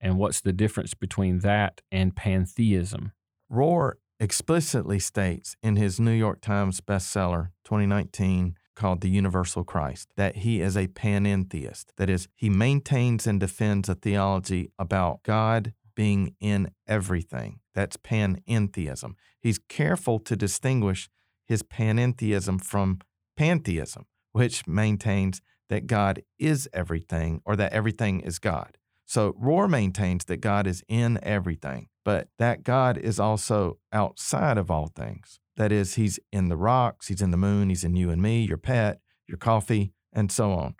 And 0.00 0.16
what's 0.16 0.40
the 0.40 0.52
difference 0.52 0.94
between 0.94 1.40
that 1.40 1.80
and 1.90 2.14
pantheism? 2.14 3.12
Rohr 3.52 3.94
explicitly 4.20 4.98
states 4.98 5.56
in 5.62 5.76
his 5.76 5.98
New 5.98 6.12
York 6.12 6.40
Times 6.40 6.80
bestseller 6.80 7.48
2019 7.64 8.56
called 8.76 9.00
The 9.00 9.10
Universal 9.10 9.64
Christ 9.64 10.08
that 10.16 10.36
he 10.36 10.60
is 10.60 10.76
a 10.76 10.86
panentheist. 10.86 11.86
That 11.96 12.08
is, 12.08 12.28
he 12.36 12.48
maintains 12.48 13.26
and 13.26 13.40
defends 13.40 13.88
a 13.88 13.96
theology 13.96 14.70
about 14.78 15.24
God 15.24 15.72
being 15.98 16.36
in 16.40 16.70
everything. 16.86 17.58
That's 17.74 17.96
panentheism. 17.96 19.14
He's 19.40 19.58
careful 19.58 20.20
to 20.20 20.36
distinguish 20.36 21.10
his 21.44 21.64
panentheism 21.64 22.62
from 22.62 23.00
pantheism, 23.36 24.06
which 24.30 24.64
maintains 24.64 25.40
that 25.68 25.88
God 25.88 26.22
is 26.38 26.68
everything 26.72 27.42
or 27.44 27.56
that 27.56 27.72
everything 27.72 28.20
is 28.20 28.38
God. 28.38 28.78
So 29.06 29.32
Rohr 29.32 29.68
maintains 29.68 30.24
that 30.26 30.36
God 30.36 30.68
is 30.68 30.84
in 30.86 31.18
everything, 31.20 31.88
but 32.04 32.28
that 32.38 32.62
God 32.62 32.96
is 32.96 33.18
also 33.18 33.78
outside 33.92 34.56
of 34.56 34.70
all 34.70 34.86
things. 34.86 35.40
That 35.56 35.72
is, 35.72 35.96
he's 35.96 36.20
in 36.32 36.48
the 36.48 36.56
rocks, 36.56 37.08
he's 37.08 37.22
in 37.22 37.32
the 37.32 37.36
moon, 37.36 37.70
he's 37.70 37.82
in 37.82 37.96
you 37.96 38.10
and 38.10 38.22
me, 38.22 38.44
your 38.44 38.56
pet, 38.56 39.00
your 39.26 39.38
coffee, 39.38 39.94
and 40.12 40.30
so 40.30 40.52
on. 40.52 40.76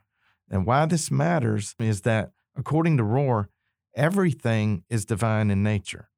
And 0.49 0.65
why 0.65 0.87
this 0.87 1.11
matters 1.11 1.75
is 1.81 2.03
that, 2.03 2.31
according 2.57 2.99
to 2.99 3.03
Rohr, 3.03 3.47
everything 3.95 4.85
is 4.89 5.05
divine 5.05 5.51
in 5.51 5.63
nature. 5.63 6.09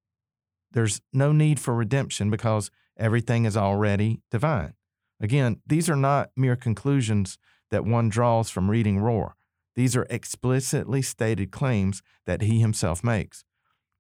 There's 0.73 1.01
no 1.13 1.33
need 1.33 1.59
for 1.59 1.75
redemption 1.75 2.31
because 2.31 2.71
everything 2.97 3.45
is 3.45 3.57
already 3.57 4.23
divine. 4.31 4.75
Again, 5.21 5.61
these 5.67 5.91
are 5.91 5.97
not 5.97 6.31
mere 6.37 6.57
conclusions 6.57 7.39
that 7.71 7.85
one 7.85 8.09
draws 8.09 8.51
from 8.51 8.71
reading 8.71 8.99
Rohr. 8.99 9.33
These 9.77 9.97
are 9.97 10.07
explicitly 10.11 11.03
stated 11.03 11.51
claims 11.51 12.03
that 12.27 12.43
he 12.43 12.61
himself 12.61 13.05
makes. 13.05 13.45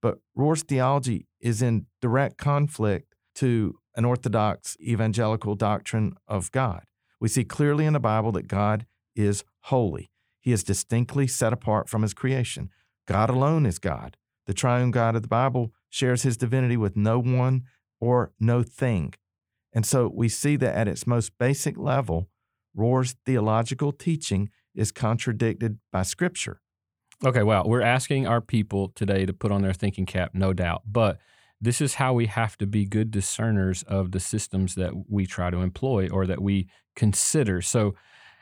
But 0.02 0.18
Rohr's 0.36 0.62
theology 0.62 1.26
is 1.40 1.62
in 1.62 1.86
direct 2.00 2.38
conflict 2.38 3.14
to 3.36 3.78
an 3.94 4.04
orthodox 4.04 4.76
evangelical 4.80 5.54
doctrine 5.54 6.14
of 6.26 6.50
God. 6.52 6.84
We 7.20 7.28
see 7.28 7.44
clearly 7.44 7.84
in 7.86 7.92
the 7.92 8.00
Bible 8.00 8.32
that 8.32 8.48
God 8.48 8.86
is 9.14 9.44
holy. 9.64 10.10
He 10.40 10.52
is 10.52 10.64
distinctly 10.64 11.26
set 11.26 11.52
apart 11.52 11.88
from 11.88 12.02
his 12.02 12.14
creation. 12.14 12.70
God 13.10 13.28
alone 13.28 13.66
is 13.66 13.80
God. 13.80 14.16
The 14.46 14.54
triune 14.54 14.92
God 14.92 15.16
of 15.16 15.22
the 15.22 15.28
Bible 15.28 15.72
shares 15.88 16.22
his 16.22 16.36
divinity 16.36 16.76
with 16.76 16.96
no 16.96 17.18
one 17.18 17.64
or 18.00 18.30
no 18.38 18.62
thing. 18.62 19.14
And 19.72 19.84
so 19.84 20.08
we 20.14 20.28
see 20.28 20.54
that 20.54 20.76
at 20.76 20.86
its 20.86 21.08
most 21.08 21.36
basic 21.36 21.76
level, 21.76 22.28
Rohr's 22.76 23.16
theological 23.26 23.90
teaching 23.90 24.48
is 24.76 24.92
contradicted 24.92 25.80
by 25.90 26.02
Scripture. 26.02 26.60
Okay, 27.24 27.42
well, 27.42 27.64
we're 27.66 27.82
asking 27.82 28.28
our 28.28 28.40
people 28.40 28.90
today 28.94 29.26
to 29.26 29.32
put 29.32 29.50
on 29.50 29.62
their 29.62 29.72
thinking 29.72 30.06
cap, 30.06 30.30
no 30.32 30.52
doubt. 30.52 30.82
But 30.86 31.18
this 31.60 31.80
is 31.80 31.94
how 31.94 32.12
we 32.12 32.26
have 32.26 32.56
to 32.58 32.66
be 32.66 32.84
good 32.84 33.10
discerners 33.10 33.82
of 33.82 34.12
the 34.12 34.20
systems 34.20 34.76
that 34.76 34.92
we 35.10 35.26
try 35.26 35.50
to 35.50 35.58
employ 35.58 36.08
or 36.08 36.28
that 36.28 36.40
we 36.40 36.68
consider. 36.94 37.60
So, 37.60 37.96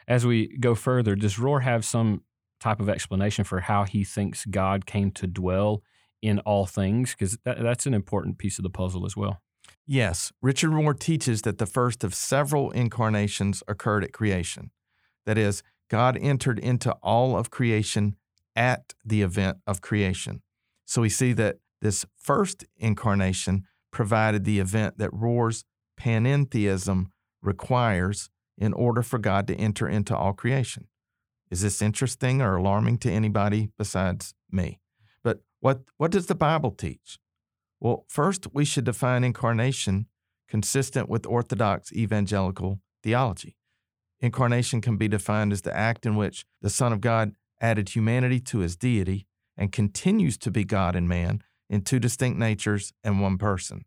as 0.06 0.26
we 0.26 0.58
go 0.58 0.74
further, 0.74 1.14
does 1.14 1.36
Rohr 1.36 1.62
have 1.62 1.86
some 1.86 2.22
type 2.60 2.80
of 2.80 2.88
explanation 2.88 3.44
for 3.44 3.60
how 3.60 3.84
he 3.84 4.04
thinks 4.04 4.44
God 4.44 4.86
came 4.86 5.10
to 5.12 5.26
dwell 5.26 5.82
in 6.22 6.38
all 6.40 6.66
things? 6.66 7.14
Because 7.14 7.38
that, 7.44 7.62
that's 7.62 7.86
an 7.86 7.94
important 7.94 8.38
piece 8.38 8.58
of 8.58 8.62
the 8.62 8.70
puzzle 8.70 9.06
as 9.06 9.16
well. 9.16 9.40
Yes, 9.86 10.32
Richard 10.42 10.70
Rohr 10.70 10.98
teaches 10.98 11.42
that 11.42 11.58
the 11.58 11.66
first 11.66 12.04
of 12.04 12.14
several 12.14 12.70
incarnations 12.72 13.62
occurred 13.66 14.04
at 14.04 14.12
creation. 14.12 14.70
That 15.24 15.38
is, 15.38 15.62
God 15.88 16.18
entered 16.20 16.58
into 16.58 16.92
all 17.02 17.36
of 17.36 17.50
creation 17.50 18.16
at 18.54 18.94
the 19.04 19.22
event 19.22 19.58
of 19.66 19.80
creation. 19.80 20.42
So 20.84 21.02
we 21.02 21.08
see 21.08 21.32
that 21.34 21.56
this 21.80 22.04
first 22.16 22.64
incarnation 22.76 23.64
provided 23.90 24.44
the 24.44 24.58
event 24.58 24.98
that 24.98 25.10
Rohr's 25.10 25.64
panentheism 25.98 27.06
requires 27.42 28.30
in 28.56 28.72
order 28.72 29.02
for 29.02 29.18
God 29.18 29.46
to 29.46 29.54
enter 29.54 29.88
into 29.88 30.16
all 30.16 30.32
creation. 30.32 30.88
Is 31.50 31.62
this 31.62 31.80
interesting 31.80 32.42
or 32.42 32.56
alarming 32.56 32.98
to 32.98 33.10
anybody 33.10 33.70
besides 33.78 34.34
me? 34.50 34.80
But 35.22 35.40
what, 35.60 35.82
what 35.96 36.10
does 36.10 36.26
the 36.26 36.34
Bible 36.34 36.70
teach? 36.70 37.18
Well, 37.80 38.04
first, 38.08 38.48
we 38.52 38.64
should 38.64 38.84
define 38.84 39.24
incarnation 39.24 40.06
consistent 40.48 41.08
with 41.08 41.26
Orthodox 41.26 41.92
evangelical 41.92 42.80
theology. 43.02 43.56
Incarnation 44.20 44.80
can 44.80 44.96
be 44.96 45.08
defined 45.08 45.52
as 45.52 45.62
the 45.62 45.76
act 45.76 46.04
in 46.04 46.16
which 46.16 46.44
the 46.60 46.70
Son 46.70 46.92
of 46.92 47.00
God 47.00 47.32
added 47.60 47.90
humanity 47.90 48.40
to 48.40 48.58
his 48.58 48.76
deity 48.76 49.26
and 49.56 49.72
continues 49.72 50.36
to 50.38 50.50
be 50.50 50.64
God 50.64 50.96
and 50.96 51.08
man 51.08 51.42
in 51.68 51.82
two 51.82 51.98
distinct 51.98 52.38
natures 52.38 52.92
and 53.04 53.20
one 53.20 53.38
person. 53.38 53.84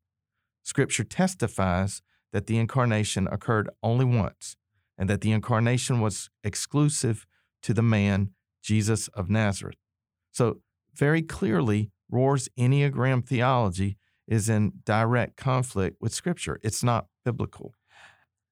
Scripture 0.64 1.04
testifies 1.04 2.02
that 2.32 2.48
the 2.48 2.58
incarnation 2.58 3.28
occurred 3.28 3.70
only 3.84 4.06
once 4.06 4.56
and 4.98 5.10
that 5.10 5.22
the 5.22 5.32
incarnation 5.32 6.00
was 6.00 6.30
exclusive 6.44 7.26
to 7.64 7.74
the 7.74 7.82
man 7.82 8.32
Jesus 8.64 9.08
of 9.10 9.30
Nazareth. 9.30 9.78
So, 10.32 10.58
very 10.94 11.22
clearly, 11.22 11.92
Rohr's 12.10 12.50
Enneagram 12.60 13.26
theology 13.26 13.98
is 14.28 14.50
in 14.50 14.74
direct 14.86 15.38
conflict 15.38 15.98
with 16.02 16.14
Scripture. 16.14 16.60
It's 16.64 16.84
not 16.84 17.08
biblical. 17.24 17.74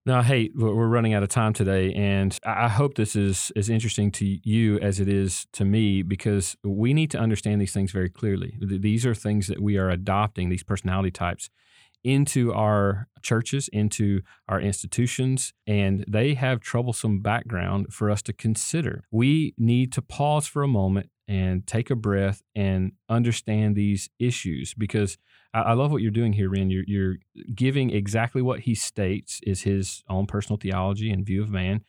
Now, 0.05 0.21
hey, 0.21 0.49
we're 0.55 0.87
running 0.87 1.13
out 1.13 1.23
of 1.23 1.29
time 1.29 1.53
today, 1.53 1.93
and 1.93 2.37
I 2.43 2.69
hope 2.69 2.95
this 2.95 3.15
is 3.15 3.51
as 3.55 3.69
interesting 3.69 4.11
to 4.13 4.39
you 4.43 4.79
as 4.79 4.99
it 4.99 5.09
is 5.09 5.45
to 5.53 5.65
me 5.65 6.01
because 6.01 6.55
we 6.63 6.93
need 6.93 7.11
to 7.11 7.19
understand 7.19 7.61
these 7.61 7.73
things 7.73 7.91
very 7.91 8.09
clearly. 8.09 8.57
These 8.59 9.05
are 9.05 9.13
things 9.13 9.47
that 9.47 9.61
we 9.61 9.77
are 9.77 9.89
adopting, 9.89 10.49
these 10.49 10.63
personality 10.63 11.11
types, 11.11 11.49
into 12.03 12.53
our 12.53 13.07
churches, 13.21 13.67
into 13.69 14.21
our 14.47 14.62
institutions, 14.62 15.53
and 15.67 16.05
they 16.07 16.33
have 16.33 16.59
troublesome 16.59 17.21
background 17.21 17.93
for 17.93 18.09
us 18.09 18.21
to 18.23 18.33
consider. 18.33 19.03
We 19.12 19.53
need 19.57 19.91
to 19.93 20.01
pause 20.01 20.47
for 20.47 20.63
a 20.63 20.67
moment 20.67 21.09
and 21.27 21.67
take 21.67 21.91
a 21.91 21.95
breath 21.95 22.41
and 22.55 22.93
understand 23.07 23.75
these 23.75 24.09
issues 24.17 24.73
because 24.73 25.17
I, 25.53 25.73
love 25.73 25.91
what 25.91 26.01
you're 26.01 26.12
doing 26.12 26.33
here, 26.33 26.49
Ren. 26.49 26.69
You're, 26.69 26.83
you're 26.88 27.15
giving 27.53 27.89
exactly 27.91 28.41
what 28.41 28.62
he 28.62 28.75
states 28.75 29.39
is 29.43 29.62
his 29.62 30.03
own 30.09 30.27
personal 30.27 30.57
theology 30.57 31.12
and 31.12 31.25
view 31.25 31.41
of 31.41 31.49
man. 31.49 31.81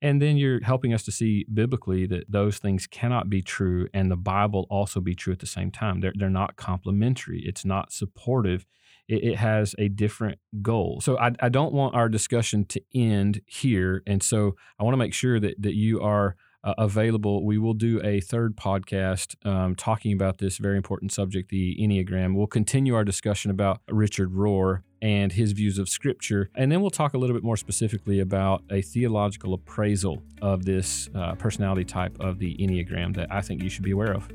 And 0.00 0.20
then 0.20 0.36
you're 0.36 0.62
helping 0.64 0.92
us 0.92 1.04
to 1.04 1.12
see 1.12 1.46
biblically 1.52 2.06
that 2.06 2.30
those 2.30 2.58
things 2.58 2.88
cannot 2.88 3.30
be 3.30 3.40
true 3.40 3.86
and 3.94 4.10
the 4.10 4.16
Bible 4.16 4.66
also 4.68 5.00
be 5.00 5.14
true 5.14 5.32
at 5.32 5.38
the 5.38 5.46
same 5.46 5.70
time. 5.70 6.00
They're, 6.00 6.12
they're 6.16 6.28
not 6.28 6.56
complementary, 6.56 7.40
it's 7.44 7.64
not 7.64 7.92
supportive 7.92 8.66
it, 9.12 9.24
it 9.24 9.36
has 9.36 9.74
a 9.78 9.88
different 9.88 10.38
goal. 10.62 11.00
So 11.02 11.18
I, 11.18 11.32
I 11.40 11.48
don't 11.48 11.72
want 11.72 11.94
our 11.94 12.08
discussion 12.08 12.64
to 12.66 12.80
end 12.94 13.42
here. 13.46 14.02
And 14.06 14.22
so 14.22 14.56
I 14.78 14.84
want 14.84 14.94
to 14.94 14.98
make 14.98 15.14
sure 15.14 15.38
that, 15.38 15.60
that 15.60 15.74
you 15.74 16.00
are 16.00 16.36
uh, 16.64 16.74
available. 16.78 17.44
We 17.44 17.58
will 17.58 17.74
do 17.74 18.00
a 18.04 18.20
third 18.20 18.56
podcast 18.56 19.34
um, 19.46 19.74
talking 19.74 20.12
about 20.12 20.38
this 20.38 20.58
very 20.58 20.76
important 20.76 21.12
subject, 21.12 21.50
the 21.50 21.76
Enneagram. 21.80 22.34
We'll 22.34 22.46
continue 22.46 22.94
our 22.94 23.04
discussion 23.04 23.50
about 23.50 23.80
Richard 23.90 24.32
Rohr 24.32 24.82
and 25.02 25.32
his 25.32 25.52
views 25.52 25.78
of 25.78 25.88
Scripture. 25.88 26.48
And 26.54 26.70
then 26.70 26.80
we'll 26.80 26.90
talk 26.90 27.14
a 27.14 27.18
little 27.18 27.34
bit 27.34 27.42
more 27.42 27.56
specifically 27.56 28.20
about 28.20 28.62
a 28.70 28.80
theological 28.80 29.54
appraisal 29.54 30.22
of 30.40 30.64
this 30.64 31.10
uh, 31.14 31.34
personality 31.34 31.84
type 31.84 32.16
of 32.20 32.38
the 32.38 32.56
Enneagram 32.58 33.14
that 33.16 33.26
I 33.30 33.40
think 33.40 33.62
you 33.62 33.68
should 33.68 33.84
be 33.84 33.90
aware 33.90 34.12
of. 34.12 34.28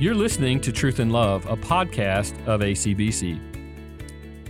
You're 0.00 0.14
listening 0.14 0.62
to 0.62 0.72
Truth 0.72 0.98
and 0.98 1.12
Love, 1.12 1.44
a 1.44 1.58
podcast 1.58 2.32
of 2.46 2.62
ACBC. 2.62 3.38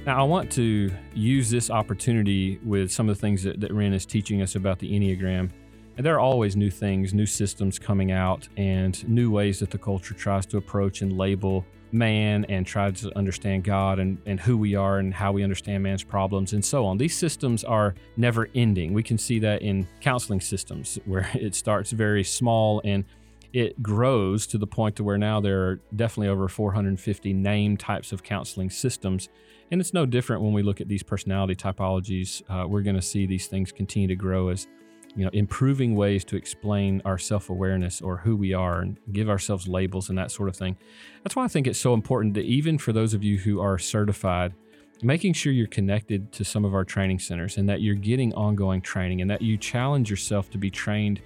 Now, 0.06 0.20
I 0.20 0.22
want 0.22 0.48
to 0.52 0.92
use 1.12 1.50
this 1.50 1.70
opportunity 1.70 2.60
with 2.64 2.92
some 2.92 3.08
of 3.08 3.16
the 3.16 3.20
things 3.20 3.42
that, 3.42 3.58
that 3.58 3.72
Ren 3.72 3.92
is 3.92 4.06
teaching 4.06 4.42
us 4.42 4.54
about 4.54 4.78
the 4.78 4.88
Enneagram. 4.88 5.50
And 5.96 6.06
there 6.06 6.14
are 6.14 6.20
always 6.20 6.54
new 6.54 6.70
things, 6.70 7.12
new 7.12 7.26
systems 7.26 7.80
coming 7.80 8.12
out, 8.12 8.48
and 8.56 9.08
new 9.08 9.32
ways 9.32 9.58
that 9.58 9.72
the 9.72 9.78
culture 9.78 10.14
tries 10.14 10.46
to 10.46 10.56
approach 10.56 11.02
and 11.02 11.18
label 11.18 11.66
man 11.90 12.44
and 12.48 12.64
tries 12.64 13.00
to 13.00 13.18
understand 13.18 13.64
God 13.64 13.98
and, 13.98 14.18
and 14.26 14.38
who 14.38 14.56
we 14.56 14.76
are 14.76 14.98
and 14.98 15.12
how 15.12 15.32
we 15.32 15.42
understand 15.42 15.82
man's 15.82 16.04
problems 16.04 16.52
and 16.52 16.64
so 16.64 16.86
on. 16.86 16.96
These 16.96 17.16
systems 17.16 17.64
are 17.64 17.96
never 18.16 18.48
ending. 18.54 18.92
We 18.92 19.02
can 19.02 19.18
see 19.18 19.40
that 19.40 19.62
in 19.62 19.88
counseling 20.00 20.40
systems 20.40 20.98
where 21.06 21.28
it 21.34 21.56
starts 21.56 21.90
very 21.90 22.22
small 22.22 22.80
and 22.84 23.04
it 23.52 23.82
grows 23.82 24.46
to 24.48 24.58
the 24.58 24.66
point 24.66 24.96
to 24.96 25.04
where 25.04 25.18
now 25.18 25.40
there 25.40 25.62
are 25.62 25.80
definitely 25.94 26.28
over 26.28 26.48
450 26.48 27.32
named 27.32 27.80
types 27.80 28.12
of 28.12 28.22
counseling 28.22 28.70
systems. 28.70 29.28
And 29.70 29.80
it's 29.80 29.94
no 29.94 30.06
different 30.06 30.42
when 30.42 30.52
we 30.52 30.62
look 30.62 30.80
at 30.80 30.88
these 30.88 31.02
personality 31.02 31.54
typologies. 31.54 32.42
Uh, 32.48 32.66
we're 32.66 32.82
going 32.82 32.96
to 32.96 33.02
see 33.02 33.26
these 33.26 33.46
things 33.46 33.72
continue 33.72 34.08
to 34.08 34.16
grow 34.16 34.48
as 34.48 34.66
you 35.16 35.24
know 35.24 35.30
improving 35.32 35.96
ways 35.96 36.24
to 36.24 36.36
explain 36.36 37.02
our 37.04 37.18
self-awareness 37.18 38.00
or 38.00 38.16
who 38.16 38.36
we 38.36 38.54
are 38.54 38.80
and 38.80 38.96
give 39.12 39.28
ourselves 39.28 39.66
labels 39.66 40.08
and 40.08 40.16
that 40.16 40.30
sort 40.30 40.48
of 40.48 40.56
thing. 40.56 40.76
That's 41.24 41.34
why 41.34 41.44
i 41.44 41.48
think 41.48 41.66
it's 41.66 41.80
so 41.80 41.94
important 41.94 42.34
that 42.34 42.44
even 42.44 42.78
for 42.78 42.92
those 42.92 43.12
of 43.12 43.24
you 43.24 43.36
who 43.36 43.60
are 43.60 43.76
certified 43.76 44.54
making 45.02 45.32
sure 45.32 45.52
you're 45.52 45.66
connected 45.66 46.30
to 46.32 46.44
some 46.44 46.64
of 46.64 46.74
our 46.74 46.84
training 46.84 47.18
centers 47.18 47.56
and 47.56 47.68
that 47.68 47.80
you're 47.80 47.94
getting 47.94 48.34
ongoing 48.34 48.80
training 48.80 49.20
and 49.22 49.30
that 49.30 49.42
you 49.42 49.56
challenge 49.56 50.10
yourself 50.10 50.50
to 50.50 50.58
be 50.58 50.70
trained 50.70 51.22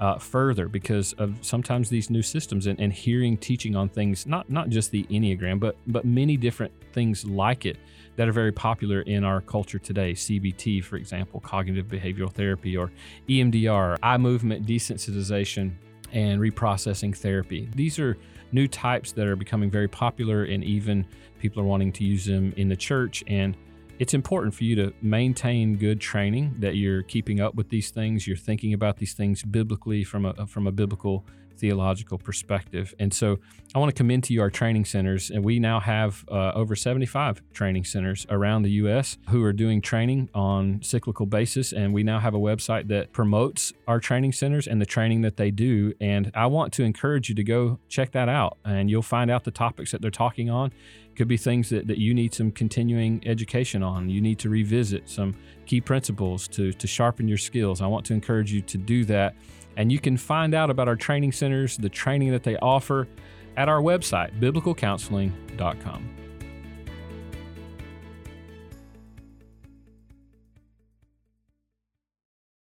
uh, 0.00 0.18
further 0.18 0.68
because 0.68 1.12
of 1.14 1.36
sometimes 1.40 1.88
these 1.88 2.10
new 2.10 2.22
systems 2.22 2.66
and, 2.66 2.80
and 2.80 2.92
hearing 2.92 3.36
teaching 3.36 3.76
on 3.76 3.88
things, 3.88 4.26
not, 4.26 4.50
not 4.50 4.68
just 4.68 4.90
the 4.90 5.04
Enneagram, 5.04 5.60
but, 5.60 5.76
but 5.86 6.04
many 6.04 6.36
different 6.36 6.72
things 6.92 7.24
like 7.24 7.66
it 7.66 7.76
that 8.16 8.28
are 8.28 8.32
very 8.32 8.52
popular 8.52 9.02
in 9.02 9.24
our 9.24 9.40
culture 9.40 9.78
today. 9.78 10.12
CBT, 10.12 10.82
for 10.84 10.96
example, 10.96 11.40
cognitive 11.40 11.86
behavioral 11.86 12.32
therapy, 12.32 12.76
or 12.76 12.92
EMDR, 13.28 13.98
eye 14.02 14.16
movement 14.16 14.66
desensitization, 14.66 15.72
and 16.12 16.40
reprocessing 16.40 17.16
therapy. 17.16 17.68
These 17.74 17.98
are 17.98 18.16
new 18.52 18.68
types 18.68 19.10
that 19.12 19.26
are 19.26 19.36
becoming 19.36 19.70
very 19.70 19.88
popular, 19.88 20.44
and 20.44 20.62
even 20.62 21.06
people 21.40 21.60
are 21.60 21.66
wanting 21.66 21.92
to 21.92 22.04
use 22.04 22.24
them 22.24 22.52
in 22.56 22.68
the 22.68 22.76
church. 22.76 23.24
And 23.26 23.56
it's 23.98 24.14
important 24.14 24.54
for 24.54 24.64
you 24.64 24.74
to 24.76 24.92
maintain 25.02 25.76
good 25.76 26.00
training 26.00 26.54
that 26.58 26.76
you're 26.76 27.02
keeping 27.02 27.40
up 27.40 27.54
with 27.54 27.68
these 27.68 27.90
things 27.90 28.26
you're 28.26 28.36
thinking 28.36 28.72
about 28.72 28.96
these 28.96 29.12
things 29.12 29.42
biblically 29.42 30.04
from 30.04 30.24
a 30.24 30.46
from 30.46 30.66
a 30.66 30.72
biblical 30.72 31.24
theological 31.56 32.18
perspective. 32.18 32.94
And 32.98 33.12
so 33.12 33.38
I 33.74 33.78
want 33.78 33.90
to 33.90 33.94
commend 33.94 34.24
to 34.24 34.34
you 34.34 34.40
our 34.40 34.50
training 34.50 34.84
centers. 34.84 35.30
And 35.30 35.44
we 35.44 35.58
now 35.58 35.80
have 35.80 36.24
uh, 36.30 36.52
over 36.54 36.76
75 36.76 37.42
training 37.52 37.84
centers 37.84 38.26
around 38.30 38.62
the 38.62 38.70
U.S. 38.72 39.18
who 39.30 39.42
are 39.44 39.52
doing 39.52 39.80
training 39.80 40.28
on 40.34 40.80
cyclical 40.82 41.26
basis. 41.26 41.72
And 41.72 41.92
we 41.92 42.02
now 42.02 42.18
have 42.20 42.34
a 42.34 42.38
website 42.38 42.88
that 42.88 43.12
promotes 43.12 43.72
our 43.88 44.00
training 44.00 44.32
centers 44.32 44.66
and 44.66 44.80
the 44.80 44.86
training 44.86 45.22
that 45.22 45.36
they 45.36 45.50
do. 45.50 45.92
And 46.00 46.30
I 46.34 46.46
want 46.46 46.72
to 46.74 46.82
encourage 46.82 47.28
you 47.28 47.34
to 47.34 47.44
go 47.44 47.78
check 47.88 48.12
that 48.12 48.28
out. 48.28 48.58
And 48.64 48.90
you'll 48.90 49.02
find 49.02 49.30
out 49.30 49.44
the 49.44 49.50
topics 49.50 49.92
that 49.92 50.02
they're 50.02 50.10
talking 50.10 50.50
on. 50.50 50.72
Could 51.16 51.28
be 51.28 51.36
things 51.36 51.68
that, 51.70 51.86
that 51.86 51.98
you 51.98 52.12
need 52.12 52.34
some 52.34 52.50
continuing 52.50 53.22
education 53.26 53.82
on. 53.82 54.08
You 54.08 54.20
need 54.20 54.38
to 54.40 54.48
revisit 54.48 55.08
some 55.08 55.36
key 55.66 55.80
principles 55.80 56.48
to, 56.48 56.72
to 56.72 56.86
sharpen 56.86 57.28
your 57.28 57.38
skills. 57.38 57.80
I 57.80 57.86
want 57.86 58.04
to 58.06 58.14
encourage 58.14 58.52
you 58.52 58.60
to 58.62 58.78
do 58.78 59.04
that 59.04 59.36
and 59.76 59.90
you 59.90 59.98
can 59.98 60.16
find 60.16 60.54
out 60.54 60.70
about 60.70 60.88
our 60.88 60.96
training 60.96 61.32
centers, 61.32 61.76
the 61.76 61.88
training 61.88 62.30
that 62.32 62.42
they 62.42 62.56
offer, 62.58 63.08
at 63.56 63.68
our 63.68 63.80
website, 63.80 64.38
biblicalcounseling.com. 64.40 66.23